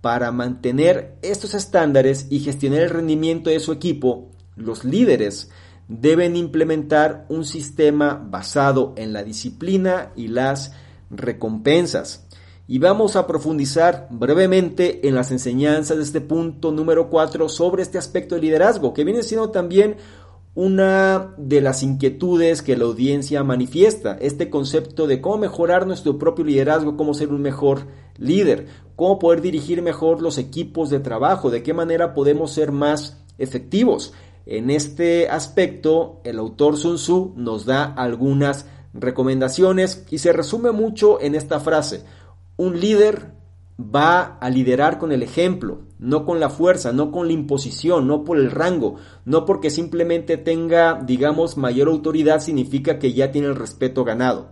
Para 0.00 0.32
mantener 0.32 1.16
estos 1.22 1.54
estándares 1.54 2.26
y 2.28 2.40
gestionar 2.40 2.80
el 2.80 2.90
rendimiento 2.90 3.50
de 3.50 3.60
su 3.60 3.70
equipo, 3.70 4.30
los 4.56 4.84
líderes 4.84 5.50
deben 5.90 6.36
implementar 6.36 7.26
un 7.28 7.44
sistema 7.44 8.14
basado 8.30 8.94
en 8.96 9.12
la 9.12 9.24
disciplina 9.24 10.12
y 10.14 10.28
las 10.28 10.72
recompensas. 11.10 12.28
Y 12.68 12.78
vamos 12.78 13.16
a 13.16 13.26
profundizar 13.26 14.06
brevemente 14.10 15.08
en 15.08 15.16
las 15.16 15.32
enseñanzas 15.32 15.96
de 15.96 16.04
este 16.04 16.20
punto 16.20 16.70
número 16.70 17.10
4 17.10 17.48
sobre 17.48 17.82
este 17.82 17.98
aspecto 17.98 18.36
de 18.36 18.42
liderazgo, 18.42 18.94
que 18.94 19.02
viene 19.02 19.24
siendo 19.24 19.50
también 19.50 19.96
una 20.54 21.34
de 21.36 21.60
las 21.60 21.82
inquietudes 21.82 22.62
que 22.62 22.76
la 22.76 22.84
audiencia 22.84 23.42
manifiesta, 23.42 24.16
este 24.20 24.48
concepto 24.48 25.08
de 25.08 25.20
cómo 25.20 25.38
mejorar 25.38 25.88
nuestro 25.88 26.18
propio 26.18 26.44
liderazgo, 26.44 26.96
cómo 26.96 27.14
ser 27.14 27.30
un 27.30 27.42
mejor 27.42 27.86
líder, 28.16 28.66
cómo 28.94 29.18
poder 29.18 29.40
dirigir 29.40 29.82
mejor 29.82 30.22
los 30.22 30.38
equipos 30.38 30.88
de 30.90 31.00
trabajo, 31.00 31.50
de 31.50 31.64
qué 31.64 31.74
manera 31.74 32.14
podemos 32.14 32.52
ser 32.52 32.70
más 32.70 33.20
efectivos. 33.38 34.12
En 34.46 34.70
este 34.70 35.28
aspecto, 35.28 36.20
el 36.24 36.38
autor 36.38 36.76
Sun 36.76 36.96
Tzu 36.96 37.34
nos 37.36 37.66
da 37.66 37.84
algunas 37.84 38.66
recomendaciones 38.94 40.04
y 40.10 40.18
se 40.18 40.32
resume 40.32 40.72
mucho 40.72 41.20
en 41.20 41.34
esta 41.34 41.60
frase. 41.60 42.04
Un 42.56 42.80
líder 42.80 43.32
va 43.80 44.38
a 44.40 44.50
liderar 44.50 44.98
con 44.98 45.12
el 45.12 45.22
ejemplo, 45.22 45.82
no 45.98 46.24
con 46.24 46.40
la 46.40 46.50
fuerza, 46.50 46.92
no 46.92 47.10
con 47.10 47.26
la 47.26 47.32
imposición, 47.32 48.06
no 48.06 48.24
por 48.24 48.38
el 48.38 48.50
rango, 48.50 48.96
no 49.24 49.44
porque 49.44 49.70
simplemente 49.70 50.36
tenga, 50.36 51.00
digamos, 51.02 51.56
mayor 51.56 51.88
autoridad 51.88 52.40
significa 52.40 52.98
que 52.98 53.12
ya 53.12 53.32
tiene 53.32 53.48
el 53.48 53.56
respeto 53.56 54.04
ganado. 54.04 54.48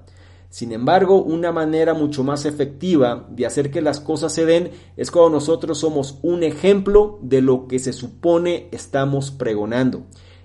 Sin 0.50 0.72
embargo, 0.72 1.22
una 1.22 1.52
manera 1.52 1.92
mucho 1.92 2.24
más 2.24 2.46
efectiva 2.46 3.26
de 3.28 3.44
hacer 3.44 3.70
que 3.70 3.82
las 3.82 4.00
cosas 4.00 4.32
se 4.32 4.46
den 4.46 4.70
es 4.96 5.10
cuando 5.10 5.30
nosotros 5.30 5.78
somos 5.78 6.18
un 6.22 6.42
ejemplo 6.42 7.18
de 7.20 7.42
lo 7.42 7.68
que 7.68 7.78
se 7.78 7.92
supone 7.92 8.68
estamos 8.70 9.30
pregonando. 9.30 10.04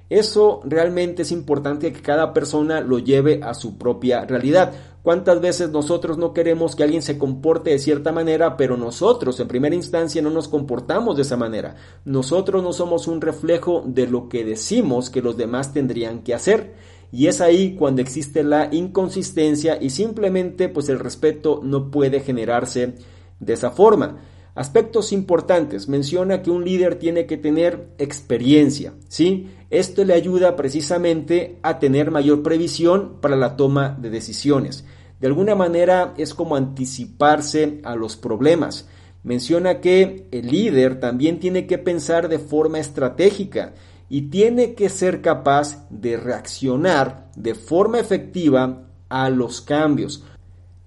Eso 0.09 0.61
realmente 0.65 1.21
es 1.21 1.31
importante 1.31 1.93
que 1.93 2.01
cada 2.01 2.33
persona 2.33 2.81
lo 2.81 2.99
lleve 2.99 3.39
a 3.41 3.53
su 3.53 3.77
propia 3.77 4.25
realidad. 4.25 4.73
¿Cuántas 5.01 5.41
veces 5.41 5.69
nosotros 5.71 6.17
no 6.17 6.33
queremos 6.33 6.75
que 6.75 6.83
alguien 6.83 7.01
se 7.01 7.17
comporte 7.17 7.71
de 7.71 7.79
cierta 7.79 8.11
manera, 8.11 8.55
pero 8.55 8.77
nosotros 8.77 9.39
en 9.39 9.47
primera 9.47 9.75
instancia 9.75 10.21
no 10.21 10.29
nos 10.29 10.47
comportamos 10.47 11.15
de 11.15 11.23
esa 11.23 11.35
manera? 11.35 11.75
Nosotros 12.05 12.61
no 12.61 12.73
somos 12.73 13.07
un 13.07 13.21
reflejo 13.21 13.83
de 13.85 14.07
lo 14.07 14.29
que 14.29 14.45
decimos 14.45 15.09
que 15.09 15.21
los 15.21 15.35
demás 15.35 15.73
tendrían 15.73 16.21
que 16.21 16.33
hacer. 16.33 16.73
Y 17.13 17.27
es 17.27 17.41
ahí 17.41 17.75
cuando 17.75 18.01
existe 18.01 18.43
la 18.43 18.69
inconsistencia 18.71 19.77
y 19.79 19.91
simplemente 19.91 20.67
pues 20.67 20.89
el 20.89 20.97
respeto 20.97 21.61
no 21.63 21.91
puede 21.91 22.21
generarse 22.21 22.95
de 23.39 23.53
esa 23.53 23.69
forma. 23.69 24.21
Aspectos 24.55 25.13
importantes. 25.13 25.87
Menciona 25.87 26.41
que 26.41 26.49
un 26.49 26.65
líder 26.65 26.95
tiene 26.95 27.27
que 27.27 27.37
tener 27.37 27.89
experiencia, 27.99 28.95
¿sí? 29.09 29.51
Esto 29.69 30.03
le 30.03 30.15
ayuda 30.15 30.55
precisamente 30.55 31.59
a 31.61 31.77
tener 31.77 32.09
mayor 32.09 32.41
previsión 32.41 33.19
para 33.21 33.35
la 33.35 33.57
toma 33.57 33.95
de 34.01 34.09
decisiones. 34.09 34.83
De 35.21 35.27
alguna 35.27 35.53
manera 35.53 36.15
es 36.17 36.33
como 36.33 36.55
anticiparse 36.55 37.79
a 37.83 37.95
los 37.95 38.15
problemas. 38.15 38.89
Menciona 39.21 39.81
que 39.81 40.25
el 40.31 40.47
líder 40.47 40.99
también 40.99 41.39
tiene 41.39 41.67
que 41.67 41.77
pensar 41.77 42.27
de 42.27 42.39
forma 42.39 42.79
estratégica 42.79 43.75
y 44.13 44.29
tiene 44.29 44.75
que 44.75 44.89
ser 44.89 45.23
capaz 45.23 45.87
de 45.89 46.17
reaccionar 46.17 47.31
de 47.35 47.55
forma 47.55 47.99
efectiva 47.99 48.83
a 49.09 49.31
los 49.31 49.59
cambios. 49.59 50.23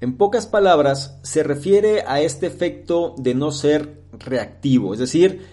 En 0.00 0.16
pocas 0.16 0.46
palabras, 0.46 1.18
se 1.24 1.42
refiere 1.42 2.04
a 2.06 2.20
este 2.20 2.46
efecto 2.46 3.16
de 3.18 3.34
no 3.34 3.50
ser 3.50 4.00
reactivo, 4.12 4.92
es 4.92 5.00
decir, 5.00 5.44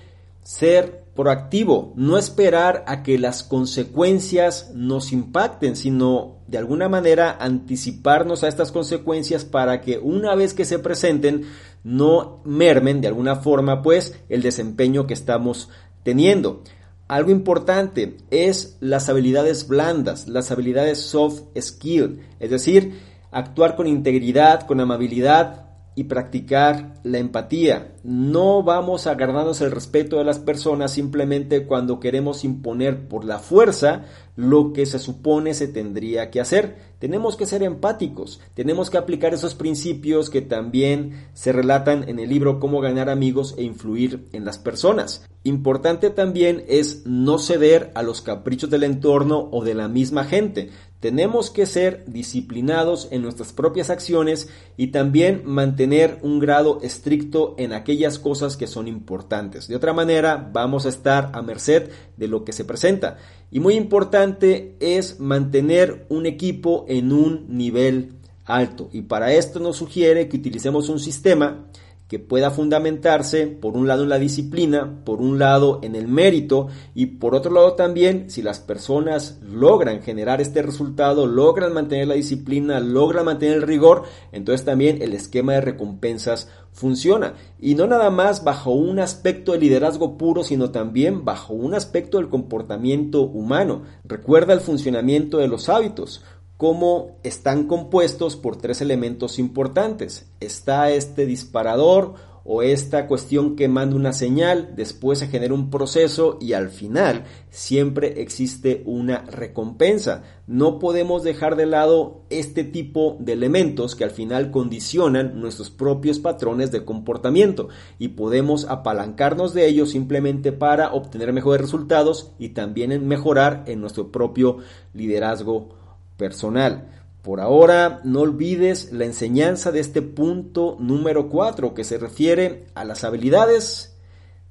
ser 0.43 1.05
proactivo, 1.15 1.93
no 1.95 2.19
esperar 2.19 2.83
a 2.85 3.01
que 3.01 3.17
las 3.17 3.41
consecuencias 3.41 4.69
nos 4.75 5.11
impacten, 5.11 5.75
sino 5.75 6.43
de 6.45 6.59
alguna 6.59 6.89
manera 6.89 7.35
anticiparnos 7.39 8.43
a 8.43 8.49
estas 8.49 8.71
consecuencias 8.71 9.45
para 9.45 9.81
que 9.81 9.97
una 9.97 10.35
vez 10.35 10.53
que 10.53 10.65
se 10.65 10.77
presenten 10.77 11.47
no 11.83 12.39
mermen 12.45 13.01
de 13.01 13.07
alguna 13.07 13.37
forma 13.37 13.81
pues 13.81 14.15
el 14.29 14.43
desempeño 14.43 15.07
que 15.07 15.15
estamos 15.15 15.69
teniendo. 16.03 16.61
Algo 17.07 17.31
importante 17.31 18.17
es 18.31 18.77
las 18.79 19.09
habilidades 19.09 19.67
blandas, 19.67 20.27
las 20.27 20.51
habilidades 20.51 20.99
soft 20.99 21.43
skill, 21.59 22.21
es 22.39 22.49
decir, 22.49 22.99
actuar 23.31 23.75
con 23.75 23.87
integridad, 23.87 24.65
con 24.65 24.79
amabilidad, 24.79 25.63
y 25.95 26.05
practicar 26.05 26.95
la 27.03 27.19
empatía. 27.19 27.93
No 28.03 28.63
vamos 28.63 29.07
a 29.07 29.15
ganarnos 29.15 29.61
el 29.61 29.71
respeto 29.71 30.17
de 30.17 30.23
las 30.23 30.39
personas 30.39 30.91
simplemente 30.91 31.65
cuando 31.65 31.99
queremos 31.99 32.43
imponer 32.43 33.07
por 33.07 33.25
la 33.25 33.39
fuerza 33.39 34.05
lo 34.35 34.73
que 34.73 34.85
se 34.85 34.99
supone 34.99 35.53
se 35.53 35.67
tendría 35.67 36.31
que 36.31 36.41
hacer. 36.41 36.93
Tenemos 36.99 37.35
que 37.35 37.45
ser 37.45 37.63
empáticos, 37.63 38.39
tenemos 38.53 38.89
que 38.89 38.97
aplicar 38.97 39.33
esos 39.33 39.55
principios 39.55 40.29
que 40.29 40.41
también 40.41 41.27
se 41.33 41.51
relatan 41.51 42.07
en 42.07 42.19
el 42.19 42.29
libro 42.29 42.59
Cómo 42.59 42.81
ganar 42.81 43.09
amigos 43.09 43.55
e 43.57 43.63
influir 43.63 44.27
en 44.31 44.45
las 44.45 44.57
personas. 44.57 45.25
Importante 45.43 46.09
también 46.09 46.63
es 46.69 47.05
no 47.05 47.37
ceder 47.37 47.91
a 47.95 48.03
los 48.03 48.21
caprichos 48.21 48.69
del 48.69 48.83
entorno 48.83 49.49
o 49.51 49.63
de 49.63 49.73
la 49.73 49.89
misma 49.89 50.23
gente. 50.23 50.69
Tenemos 51.01 51.49
que 51.49 51.65
ser 51.65 52.05
disciplinados 52.07 53.09
en 53.11 53.23
nuestras 53.23 53.51
propias 53.51 53.89
acciones 53.89 54.47
y 54.77 54.87
también 54.87 55.41
mantener 55.43 56.17
un 56.21 56.39
grado 56.39 56.79
estricto 56.81 57.55
en 57.57 57.73
aquellas 57.73 58.19
cosas 58.19 58.55
que 58.55 58.67
son 58.67 58.87
importantes. 58.87 59.67
De 59.67 59.75
otra 59.75 59.91
manera, 59.91 60.49
vamos 60.53 60.85
a 60.85 60.89
estar 60.89 61.31
a 61.33 61.41
merced 61.41 61.89
de 62.15 62.29
lo 62.29 62.45
que 62.45 62.53
se 62.53 62.63
presenta. 62.63 63.17
Y 63.53 63.59
muy 63.59 63.75
importante 63.75 64.75
es 64.79 65.19
mantener 65.19 66.07
un 66.09 66.25
equipo 66.25 66.85
en 66.87 67.11
un 67.13 67.45
nivel 67.55 68.13
alto. 68.45 68.89
Y 68.91 69.03
para 69.03 69.31
esto 69.31 69.59
nos 69.59 69.77
sugiere 69.77 70.27
que 70.27 70.37
utilicemos 70.37 70.89
un 70.89 70.97
sistema 70.97 71.67
que 72.07 72.17
pueda 72.17 72.49
fundamentarse 72.49 73.45
por 73.45 73.77
un 73.77 73.87
lado 73.87 74.03
en 74.03 74.09
la 74.09 74.17
disciplina, 74.17 75.01
por 75.05 75.21
un 75.21 75.37
lado 75.37 75.81
en 75.83 75.95
el 75.95 76.07
mérito 76.07 76.67
y 76.95 77.05
por 77.05 77.35
otro 77.35 77.51
lado 77.51 77.73
también 77.73 78.31
si 78.31 78.41
las 78.41 78.59
personas 78.59 79.39
logran 79.43 80.01
generar 80.01 80.41
este 80.41 80.63
resultado, 80.63 81.27
logran 81.27 81.73
mantener 81.73 82.07
la 82.07 82.15
disciplina, 82.15 82.79
logran 82.79 83.25
mantener 83.25 83.57
el 83.57 83.61
rigor, 83.61 84.03
entonces 84.31 84.65
también 84.65 85.01
el 85.03 85.13
esquema 85.13 85.53
de 85.53 85.61
recompensas 85.61 86.49
funciona. 86.73 87.35
Y 87.59 87.75
no 87.75 87.87
nada 87.87 88.09
más 88.09 88.43
bajo 88.43 88.71
un 88.71 88.99
aspecto 88.99 89.53
de 89.53 89.59
liderazgo 89.59 90.17
puro, 90.17 90.43
sino 90.43 90.71
también 90.71 91.23
bajo 91.23 91.53
un 91.53 91.73
aspecto 91.73 92.17
del 92.17 92.29
comportamiento 92.29 93.21
humano. 93.21 93.83
Recuerda 94.03 94.53
el 94.53 94.59
funcionamiento 94.59 95.37
de 95.37 95.47
los 95.47 95.69
hábitos 95.69 96.21
cómo 96.57 97.17
están 97.23 97.67
compuestos 97.67 98.35
por 98.35 98.57
tres 98.57 98.81
elementos 98.81 99.39
importantes. 99.39 100.31
Está 100.39 100.91
este 100.91 101.25
disparador 101.25 102.15
o 102.45 102.61
esta 102.61 103.07
cuestión 103.07 103.55
que 103.55 103.67
manda 103.67 103.95
una 103.95 104.11
señal, 104.11 104.73
después 104.75 105.19
se 105.19 105.27
genera 105.27 105.53
un 105.53 105.69
proceso 105.69 106.37
y 106.41 106.53
al 106.53 106.69
final 106.69 107.23
siempre 107.49 108.21
existe 108.21 108.83
una 108.85 109.19
recompensa. 109.19 110.23
No 110.45 110.77
podemos 110.77 111.23
dejar 111.23 111.55
de 111.55 111.65
lado 111.65 112.23
este 112.29 112.65
tipo 112.65 113.15
de 113.19 113.33
elementos 113.33 113.95
que 113.95 114.03
al 114.03 114.11
final 114.11 114.51
condicionan 114.51 115.39
nuestros 115.39 115.69
propios 115.69 116.19
patrones 116.19 116.71
de 116.71 116.83
comportamiento 116.83 117.69
y 117.97 118.09
podemos 118.09 118.65
apalancarnos 118.65 119.53
de 119.53 119.65
ellos 119.67 119.91
simplemente 119.91 120.51
para 120.51 120.91
obtener 120.91 121.31
mejores 121.31 121.61
resultados 121.61 122.31
y 122.39 122.49
también 122.49 123.07
mejorar 123.07 123.63
en 123.67 123.79
nuestro 123.79 124.11
propio 124.11 124.57
liderazgo 124.93 125.69
personal. 126.17 127.02
Por 127.23 127.39
ahora, 127.39 128.01
no 128.03 128.19
olvides 128.19 128.91
la 128.91 129.05
enseñanza 129.05 129.71
de 129.71 129.79
este 129.79 130.01
punto 130.01 130.75
número 130.77 131.29
4 131.29 131.73
que 131.73 131.85
se 131.85 131.97
refiere 131.97 132.65
a 132.75 132.83
las 132.83 133.05
habilidades 133.05 133.97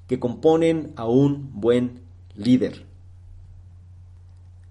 que 0.06 0.18
componen 0.18 0.94
a 0.96 1.06
un 1.06 1.50
buen 1.52 2.00
líder. 2.35 2.87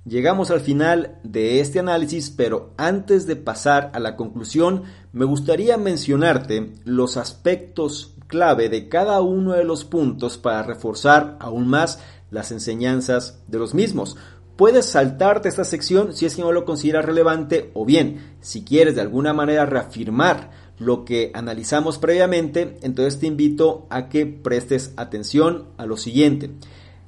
Llegamos 0.04 0.50
al 0.50 0.62
final 0.62 1.20
de 1.24 1.60
este 1.60 1.78
análisis, 1.78 2.32
pero 2.32 2.72
antes 2.76 3.28
de 3.28 3.36
pasar 3.36 3.92
a 3.94 4.00
la 4.00 4.16
conclusión, 4.16 4.84
me 5.14 5.26
gustaría 5.26 5.78
mencionarte 5.78 6.74
los 6.86 7.18
aspectos 7.18 8.16
clave 8.26 8.70
de 8.70 8.90
cada 8.90 9.22
uno 9.22 9.52
de 9.52 9.64
los 9.64 9.86
puntos 9.86 10.40
para 10.40 10.64
reforzar 10.64 11.38
aún 11.40 11.68
más 11.68 12.00
las 12.32 12.52
enseñanzas 12.52 13.44
de 13.48 13.60
los 13.60 13.76
mismos. 13.76 14.18
Puedes 14.56 14.86
saltarte 14.86 15.50
esta 15.50 15.64
sección 15.64 16.14
si 16.14 16.26
es 16.26 16.36
que 16.36 16.42
no 16.42 16.52
lo 16.52 16.66
consideras 16.66 17.06
relevante 17.06 17.72
o 17.74 17.86
bien, 17.86 18.36
si 18.42 18.64
quieres 18.64 18.96
de 18.96 19.02
alguna 19.02 19.34
manera 19.34 19.66
reafirmar 19.66 20.52
lo 20.78 21.06
que 21.06 21.32
analizamos 21.34 22.00
previamente, 22.00 22.78
entonces 22.82 23.20
te 23.20 23.28
invito 23.28 23.86
a 23.90 24.10
que 24.10 24.26
prestes 24.26 24.94
atención 24.98 25.68
a 25.78 25.86
lo 25.86 25.96
siguiente. 25.96 26.52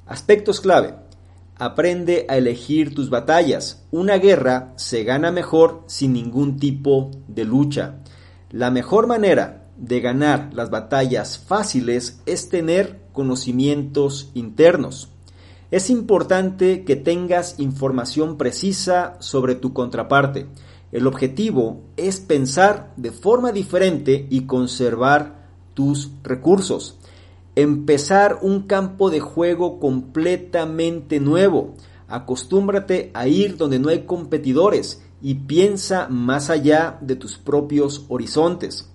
Aspectos 0.05 0.61
clave. 0.61 0.95
Aprende 1.55 2.25
a 2.29 2.37
elegir 2.37 2.93
tus 2.93 3.09
batallas. 3.09 3.83
Una 3.91 4.17
guerra 4.17 4.73
se 4.75 5.03
gana 5.03 5.31
mejor 5.31 5.83
sin 5.87 6.13
ningún 6.13 6.57
tipo 6.59 7.11
de 7.27 7.45
lucha. 7.45 7.95
La 8.51 8.69
mejor 8.69 9.07
manera 9.07 9.67
de 9.77 10.01
ganar 10.01 10.51
las 10.53 10.69
batallas 10.69 11.39
fáciles 11.39 12.21
es 12.25 12.49
tener 12.49 13.01
conocimientos 13.11 14.29
internos. 14.33 15.12
Es 15.73 15.89
importante 15.89 16.83
que 16.83 16.95
tengas 16.95 17.59
información 17.59 18.37
precisa 18.37 19.17
sobre 19.17 19.55
tu 19.55 19.73
contraparte. 19.73 20.45
El 20.91 21.07
objetivo 21.07 21.81
es 21.97 22.19
pensar 22.19 22.93
de 22.95 23.09
forma 23.11 23.51
diferente 23.51 24.27
y 24.29 24.41
conservar 24.41 25.47
tus 25.73 26.11
recursos. 26.21 26.99
Empezar 27.55 28.37
un 28.43 28.67
campo 28.67 29.09
de 29.09 29.19
juego 29.19 29.79
completamente 29.79 31.19
nuevo. 31.19 31.73
Acostúmbrate 32.07 33.09
a 33.15 33.27
ir 33.27 33.57
donde 33.57 33.79
no 33.79 33.89
hay 33.89 34.03
competidores 34.03 35.01
y 35.23 35.33
piensa 35.33 36.07
más 36.07 36.51
allá 36.51 36.99
de 37.01 37.15
tus 37.15 37.39
propios 37.39 38.05
horizontes. 38.09 38.91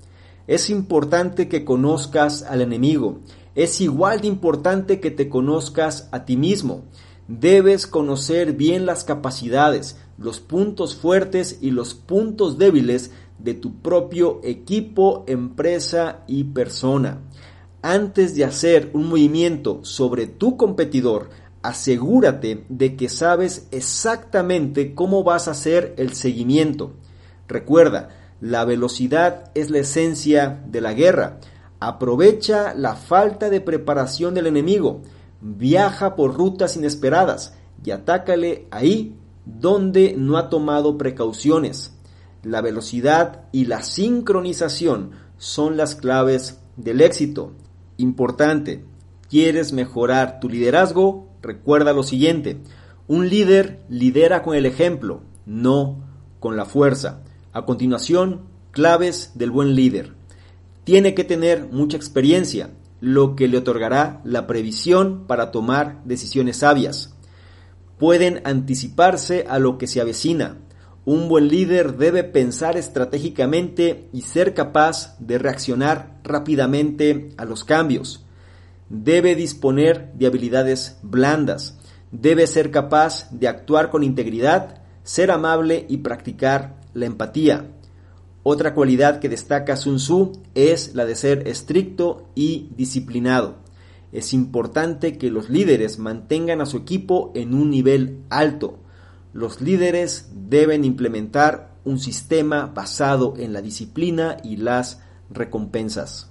Es 0.47 0.71
importante 0.71 1.49
que 1.49 1.65
conozcas 1.65 2.45
al 2.45 2.61
enemigo. 2.61 3.19
Es 3.55 3.81
igual 3.81 4.21
de 4.21 4.29
importante 4.29 5.01
que 5.01 5.11
te 5.11 5.29
conozcas 5.29 6.09
a 6.13 6.25
ti 6.25 6.37
mismo. 6.37 6.85
Debes 7.27 7.87
conocer 7.87 8.53
bien 8.53 8.87
las 8.87 9.05
capacidades, 9.05 9.99
los 10.17 10.41
puntos 10.41 10.97
fuertes 10.97 11.59
y 11.61 11.71
los 11.71 11.95
puntos 11.95 12.59
débiles 12.59 13.11
de 13.39 13.55
tu 13.55 13.81
propio 13.81 14.41
equipo, 14.43 15.25
empresa 15.27 16.25
y 16.27 16.45
persona. 16.45 17.21
Antes 17.83 18.35
de 18.35 18.45
hacer 18.45 18.91
un 18.93 19.09
movimiento 19.09 19.81
sobre 19.85 20.27
tu 20.27 20.57
competidor, 20.57 21.31
asegúrate 21.63 22.65
de 22.69 22.97
que 22.97 23.09
sabes 23.09 23.69
exactamente 23.71 24.95
cómo 24.95 25.23
vas 25.23 25.49
a 25.49 25.53
hacer 25.53 25.95
el 25.97 26.15
seguimiento. 26.15 26.95
Recuerda, 27.47 28.11
la 28.41 28.65
velocidad 28.65 29.51
es 29.55 29.71
la 29.71 29.79
esencia 29.79 30.63
de 30.67 30.81
la 30.81 30.93
guerra. 30.93 31.41
Aprovecha 31.81 32.75
la 32.75 32.97
falta 32.97 33.51
de 33.51 33.61
preparación 33.61 34.35
del 34.35 34.47
enemigo. 34.47 35.03
Viaja 35.41 36.17
por 36.17 36.37
rutas 36.37 36.77
inesperadas 36.77 37.57
y 37.85 37.93
atácale 37.93 38.67
ahí 38.71 39.17
donde 39.45 40.15
no 40.17 40.37
ha 40.37 40.51
tomado 40.51 40.99
precauciones. 40.99 41.97
La 42.43 42.61
velocidad 42.61 43.45
y 43.53 43.67
la 43.67 43.83
sincronización 43.83 45.13
son 45.37 45.77
las 45.77 45.95
claves 45.95 46.61
del 46.77 47.01
éxito. 47.01 47.53
Importante, 47.97 48.85
¿quieres 49.29 49.73
mejorar 49.73 50.41
tu 50.41 50.49
liderazgo? 50.49 51.29
Recuerda 51.43 51.93
lo 51.93 52.03
siguiente, 52.03 52.61
un 53.07 53.29
líder 53.29 53.81
lidera 53.89 54.43
con 54.43 54.57
el 54.57 54.67
ejemplo, 54.67 55.23
no 55.47 56.05
con 56.41 56.57
la 56.57 56.65
fuerza. 56.65 57.23
A 57.53 57.65
continuación, 57.65 58.43
claves 58.73 59.33
del 59.35 59.51
buen 59.51 59.75
líder. 59.75 60.18
Tiene 60.89 61.13
que 61.13 61.23
tener 61.23 61.69
mucha 61.71 61.99
experiencia, 61.99 62.71
lo 63.03 63.37
que 63.37 63.47
le 63.47 63.59
otorgará 63.59 64.23
la 64.25 64.47
previsión 64.47 65.27
para 65.27 65.51
tomar 65.51 66.03
decisiones 66.07 66.57
sabias. 66.57 67.15
Pueden 67.99 68.41
anticiparse 68.45 69.45
a 69.51 69.59
lo 69.59 69.77
que 69.77 69.87
se 69.87 70.01
avecina. 70.01 70.57
Un 71.05 71.29
buen 71.29 71.49
líder 71.49 71.99
debe 71.99 72.25
pensar 72.25 72.79
estratégicamente 72.79 74.09
y 74.15 74.23
ser 74.23 74.55
capaz 74.55 75.19
de 75.19 75.37
reaccionar 75.37 76.23
rápidamente 76.25 77.35
a 77.37 77.45
los 77.45 77.65
cambios. 77.65 78.25
Debe 78.89 79.35
disponer 79.35 80.15
de 80.15 80.27
habilidades 80.27 80.97
blandas. 81.03 81.79
Debe 82.13 82.47
ser 82.47 82.71
capaz 82.71 83.31
de 83.31 83.47
actuar 83.47 83.91
con 83.91 84.05
integridad, 84.05 84.81
ser 85.03 85.33
amable 85.33 85.85
y 85.91 85.99
practicar 85.99 86.81
la 86.95 87.05
empatía. 87.05 87.75
Otra 88.43 88.75
cualidad 88.75 89.21
que 89.21 89.29
destaca 89.29 89.77
Sun 89.77 89.97
Tzu 89.97 90.33
es 90.55 90.95
la 90.95 91.05
de 91.05 91.15
ser 91.15 91.49
estricto 91.49 92.29
y 92.35 92.71
disciplinado. 92.77 93.57
Es 94.13 94.33
importante 94.33 95.19
que 95.19 95.31
los 95.31 95.51
líderes 95.51 95.99
mantengan 95.99 96.61
a 96.61 96.67
su 96.67 96.79
equipo 96.79 97.33
en 97.35 97.55
un 97.55 97.71
nivel 97.71 98.23
alto. 98.31 98.79
Los 99.33 99.61
líderes 99.61 100.31
deben 100.35 100.85
implementar 100.85 101.75
un 101.85 101.99
sistema 101.99 102.67
basado 102.67 103.35
en 103.37 103.53
la 103.53 103.61
disciplina 103.61 104.39
y 104.43 104.57
las 104.57 105.01
recompensas. 105.31 106.31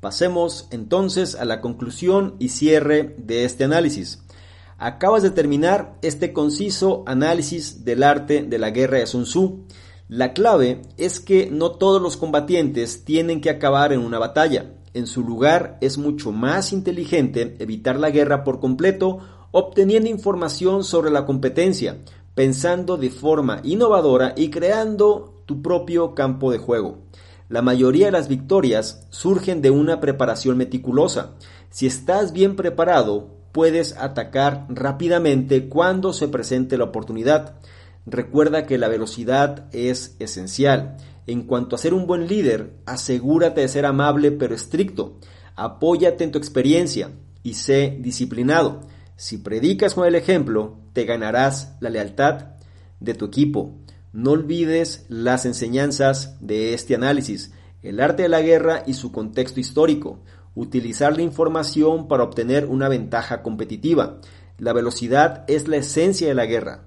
Pasemos 0.00 0.66
entonces 0.70 1.34
a 1.34 1.44
la 1.44 1.60
conclusión 1.60 2.36
y 2.38 2.48
cierre 2.48 3.14
de 3.18 3.44
este 3.44 3.64
análisis. 3.64 4.22
Acabas 4.78 5.22
de 5.22 5.30
terminar 5.30 5.98
este 6.00 6.32
conciso 6.32 7.04
análisis 7.06 7.84
del 7.84 8.02
arte 8.02 8.42
de 8.42 8.58
la 8.58 8.70
guerra 8.70 8.98
de 8.98 9.06
Sun 9.06 9.24
Tzu. 9.24 9.66
La 10.10 10.32
clave 10.32 10.82
es 10.96 11.20
que 11.20 11.48
no 11.52 11.70
todos 11.70 12.02
los 12.02 12.16
combatientes 12.16 13.04
tienen 13.04 13.40
que 13.40 13.48
acabar 13.48 13.92
en 13.92 14.00
una 14.00 14.18
batalla. 14.18 14.74
En 14.92 15.06
su 15.06 15.22
lugar 15.22 15.78
es 15.80 15.98
mucho 15.98 16.32
más 16.32 16.72
inteligente 16.72 17.54
evitar 17.60 17.96
la 17.96 18.10
guerra 18.10 18.42
por 18.42 18.58
completo 18.58 19.20
obteniendo 19.52 20.10
información 20.10 20.82
sobre 20.82 21.12
la 21.12 21.26
competencia, 21.26 21.98
pensando 22.34 22.96
de 22.96 23.10
forma 23.10 23.60
innovadora 23.62 24.34
y 24.36 24.50
creando 24.50 25.44
tu 25.46 25.62
propio 25.62 26.12
campo 26.16 26.50
de 26.50 26.58
juego. 26.58 26.98
La 27.48 27.62
mayoría 27.62 28.06
de 28.06 28.12
las 28.12 28.26
victorias 28.26 29.06
surgen 29.10 29.62
de 29.62 29.70
una 29.70 30.00
preparación 30.00 30.56
meticulosa. 30.56 31.34
Si 31.70 31.86
estás 31.86 32.32
bien 32.32 32.56
preparado, 32.56 33.28
puedes 33.52 33.96
atacar 33.96 34.66
rápidamente 34.70 35.68
cuando 35.68 36.12
se 36.12 36.26
presente 36.26 36.76
la 36.76 36.84
oportunidad. 36.86 37.60
Recuerda 38.06 38.66
que 38.66 38.78
la 38.78 38.88
velocidad 38.88 39.66
es 39.72 40.16
esencial. 40.18 40.96
En 41.26 41.42
cuanto 41.42 41.76
a 41.76 41.78
ser 41.78 41.94
un 41.94 42.06
buen 42.06 42.26
líder, 42.26 42.72
asegúrate 42.86 43.60
de 43.60 43.68
ser 43.68 43.86
amable 43.86 44.32
pero 44.32 44.54
estricto. 44.54 45.18
Apóyate 45.54 46.24
en 46.24 46.32
tu 46.32 46.38
experiencia 46.38 47.10
y 47.42 47.54
sé 47.54 47.98
disciplinado. 48.00 48.80
Si 49.16 49.38
predicas 49.38 49.94
con 49.94 50.06
el 50.06 50.14
ejemplo, 50.14 50.78
te 50.92 51.04
ganarás 51.04 51.76
la 51.80 51.90
lealtad 51.90 52.54
de 53.00 53.14
tu 53.14 53.26
equipo. 53.26 53.76
No 54.12 54.32
olvides 54.32 55.04
las 55.08 55.44
enseñanzas 55.46 56.36
de 56.40 56.74
este 56.74 56.94
análisis, 56.94 57.52
el 57.82 58.00
arte 58.00 58.24
de 58.24 58.28
la 58.28 58.40
guerra 58.40 58.82
y 58.86 58.94
su 58.94 59.12
contexto 59.12 59.60
histórico, 59.60 60.20
utilizar 60.54 61.14
la 61.14 61.22
información 61.22 62.08
para 62.08 62.24
obtener 62.24 62.66
una 62.66 62.88
ventaja 62.88 63.42
competitiva. 63.42 64.20
La 64.58 64.72
velocidad 64.72 65.44
es 65.48 65.68
la 65.68 65.76
esencia 65.76 66.28
de 66.28 66.34
la 66.34 66.46
guerra, 66.46 66.84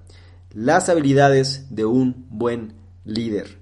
las 0.54 0.88
habilidades 0.88 1.66
de 1.70 1.84
un 1.84 2.26
buen 2.30 2.74
líder. 3.04 3.58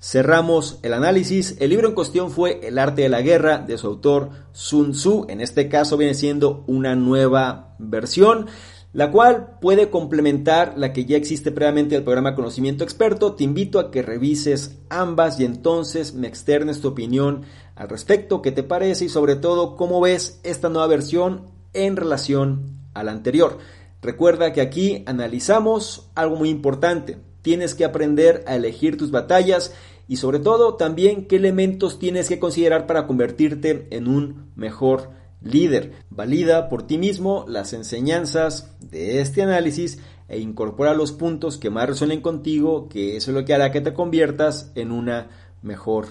Cerramos 0.00 0.78
el 0.82 0.92
análisis. 0.92 1.56
El 1.60 1.70
libro 1.70 1.88
en 1.88 1.94
cuestión 1.94 2.30
fue 2.30 2.60
El 2.62 2.78
arte 2.78 3.02
de 3.02 3.08
la 3.08 3.22
guerra 3.22 3.58
de 3.58 3.78
su 3.78 3.86
autor 3.86 4.30
Sun 4.52 4.92
Tzu. 4.92 5.26
En 5.30 5.40
este 5.40 5.68
caso 5.68 5.96
viene 5.96 6.14
siendo 6.14 6.62
una 6.66 6.94
nueva 6.94 7.74
versión 7.78 8.46
la 8.94 9.10
cual 9.10 9.58
puede 9.60 9.90
complementar 9.90 10.74
la 10.76 10.92
que 10.92 11.04
ya 11.04 11.16
existe 11.16 11.50
previamente 11.50 11.96
del 11.96 12.04
programa 12.04 12.36
Conocimiento 12.36 12.84
Experto. 12.84 13.34
Te 13.34 13.42
invito 13.42 13.80
a 13.80 13.90
que 13.90 14.02
revises 14.02 14.78
ambas 14.88 15.40
y 15.40 15.44
entonces 15.44 16.14
me 16.14 16.28
externes 16.28 16.80
tu 16.80 16.88
opinión 16.88 17.42
al 17.74 17.88
respecto, 17.88 18.40
qué 18.40 18.52
te 18.52 18.62
parece 18.62 19.06
y 19.06 19.08
sobre 19.08 19.34
todo 19.34 19.76
cómo 19.76 20.00
ves 20.00 20.38
esta 20.44 20.68
nueva 20.68 20.86
versión 20.86 21.50
en 21.72 21.96
relación 21.96 22.78
a 22.94 23.02
la 23.02 23.10
anterior. 23.10 23.58
Recuerda 24.04 24.52
que 24.52 24.60
aquí 24.60 25.02
analizamos 25.06 26.10
algo 26.14 26.36
muy 26.36 26.50
importante. 26.50 27.16
Tienes 27.40 27.74
que 27.74 27.86
aprender 27.86 28.44
a 28.46 28.54
elegir 28.54 28.98
tus 28.98 29.10
batallas 29.10 29.72
y 30.06 30.16
sobre 30.16 30.40
todo 30.40 30.74
también 30.74 31.26
qué 31.26 31.36
elementos 31.36 31.98
tienes 31.98 32.28
que 32.28 32.38
considerar 32.38 32.86
para 32.86 33.06
convertirte 33.06 33.88
en 33.92 34.06
un 34.06 34.52
mejor 34.56 35.08
líder. 35.40 35.92
Valida 36.10 36.68
por 36.68 36.86
ti 36.86 36.98
mismo 36.98 37.46
las 37.48 37.72
enseñanzas 37.72 38.76
de 38.78 39.22
este 39.22 39.42
análisis 39.42 39.98
e 40.28 40.38
incorpora 40.38 40.92
los 40.92 41.12
puntos 41.12 41.56
que 41.56 41.70
más 41.70 41.88
resuenen 41.88 42.20
contigo, 42.20 42.90
que 42.90 43.16
eso 43.16 43.30
es 43.30 43.34
lo 43.34 43.46
que 43.46 43.54
hará 43.54 43.72
que 43.72 43.80
te 43.80 43.94
conviertas 43.94 44.70
en 44.74 44.92
una 44.92 45.28
mejor 45.62 46.08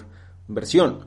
versión. 0.48 1.04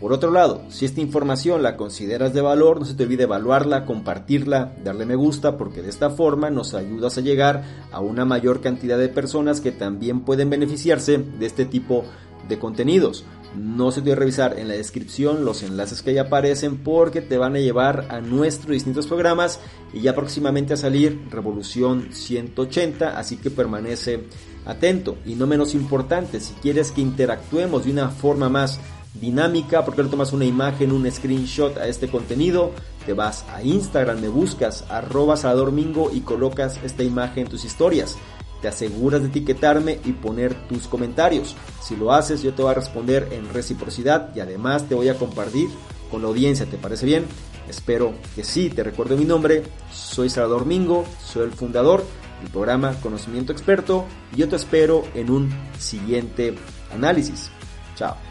Por 0.00 0.12
otro 0.12 0.30
lado, 0.30 0.62
si 0.68 0.84
esta 0.84 1.00
información 1.00 1.64
la 1.64 1.76
consideras 1.76 2.32
de 2.32 2.40
valor, 2.40 2.78
no 2.78 2.84
se 2.86 2.94
te 2.94 3.02
olvide 3.02 3.24
evaluarla, 3.24 3.84
compartirla, 3.84 4.72
darle 4.84 5.06
me 5.06 5.16
gusta, 5.16 5.58
porque 5.58 5.82
de 5.82 5.88
esta 5.88 6.10
forma 6.10 6.50
nos 6.50 6.74
ayudas 6.74 7.18
a 7.18 7.20
llegar 7.20 7.64
a 7.90 7.98
una 7.98 8.24
mayor 8.24 8.60
cantidad 8.60 8.96
de 8.96 9.08
personas 9.08 9.60
que 9.60 9.72
también 9.72 10.20
pueden 10.20 10.50
beneficiarse 10.50 11.18
de 11.18 11.46
este 11.46 11.64
tipo 11.64 12.04
de 12.48 12.60
contenidos. 12.60 13.24
No 13.56 13.90
se 13.90 13.96
te 13.96 14.10
olvide 14.10 14.14
revisar 14.14 14.56
en 14.56 14.68
la 14.68 14.74
descripción 14.74 15.44
los 15.44 15.64
enlaces 15.64 16.02
que 16.02 16.10
ahí 16.10 16.18
aparecen 16.18 16.76
porque 16.76 17.20
te 17.20 17.36
van 17.36 17.56
a 17.56 17.60
llevar 17.60 18.06
a 18.10 18.20
nuestros 18.20 18.74
distintos 18.74 19.08
programas 19.08 19.58
y 19.92 20.02
ya 20.02 20.14
próximamente 20.14 20.74
a 20.74 20.76
salir 20.76 21.26
Revolución 21.28 22.10
180, 22.12 23.18
así 23.18 23.36
que 23.36 23.50
permanece 23.50 24.24
atento. 24.64 25.16
Y 25.26 25.34
no 25.34 25.48
menos 25.48 25.74
importante, 25.74 26.38
si 26.38 26.54
quieres 26.54 26.92
que 26.92 27.00
interactuemos 27.00 27.84
de 27.84 27.90
una 27.90 28.10
forma 28.10 28.48
más 28.48 28.78
dinámica, 29.14 29.84
porque 29.84 30.02
le 30.02 30.08
tomas 30.08 30.32
una 30.32 30.44
imagen, 30.44 30.92
un 30.92 31.10
screenshot 31.10 31.76
a 31.78 31.86
este 31.86 32.08
contenido, 32.08 32.72
te 33.06 33.12
vas 33.12 33.44
a 33.54 33.62
Instagram, 33.62 34.20
me 34.20 34.28
buscas 34.28 34.84
arroba 34.88 35.36
Mingo 35.70 36.10
y 36.12 36.20
colocas 36.20 36.78
esta 36.84 37.02
imagen 37.02 37.44
en 37.44 37.50
tus 37.50 37.64
historias 37.64 38.16
te 38.60 38.68
aseguras 38.68 39.22
de 39.22 39.28
etiquetarme 39.28 40.00
y 40.04 40.12
poner 40.12 40.54
tus 40.68 40.86
comentarios. 40.88 41.56
Si 41.80 41.96
lo 41.96 42.12
haces, 42.12 42.42
yo 42.42 42.54
te 42.54 42.62
voy 42.62 42.72
a 42.72 42.74
responder 42.74 43.28
en 43.32 43.52
reciprocidad 43.52 44.34
y 44.34 44.40
además 44.40 44.88
te 44.88 44.94
voy 44.94 45.08
a 45.08 45.16
compartir 45.16 45.68
con 46.10 46.22
la 46.22 46.28
audiencia. 46.28 46.66
¿Te 46.66 46.76
parece 46.76 47.06
bien? 47.06 47.24
Espero 47.68 48.14
que 48.34 48.44
sí. 48.44 48.70
Te 48.70 48.82
recuerdo 48.82 49.16
mi 49.16 49.24
nombre. 49.24 49.62
Soy 49.92 50.30
Salvador 50.30 50.66
Mingo, 50.66 51.04
soy 51.24 51.44
el 51.44 51.52
fundador 51.52 52.04
del 52.40 52.50
programa 52.50 52.94
Conocimiento 53.00 53.52
Experto 53.52 54.04
y 54.32 54.38
yo 54.38 54.48
te 54.48 54.56
espero 54.56 55.04
en 55.14 55.30
un 55.30 55.50
siguiente 55.78 56.54
análisis. 56.92 57.50
Chao. 57.94 58.27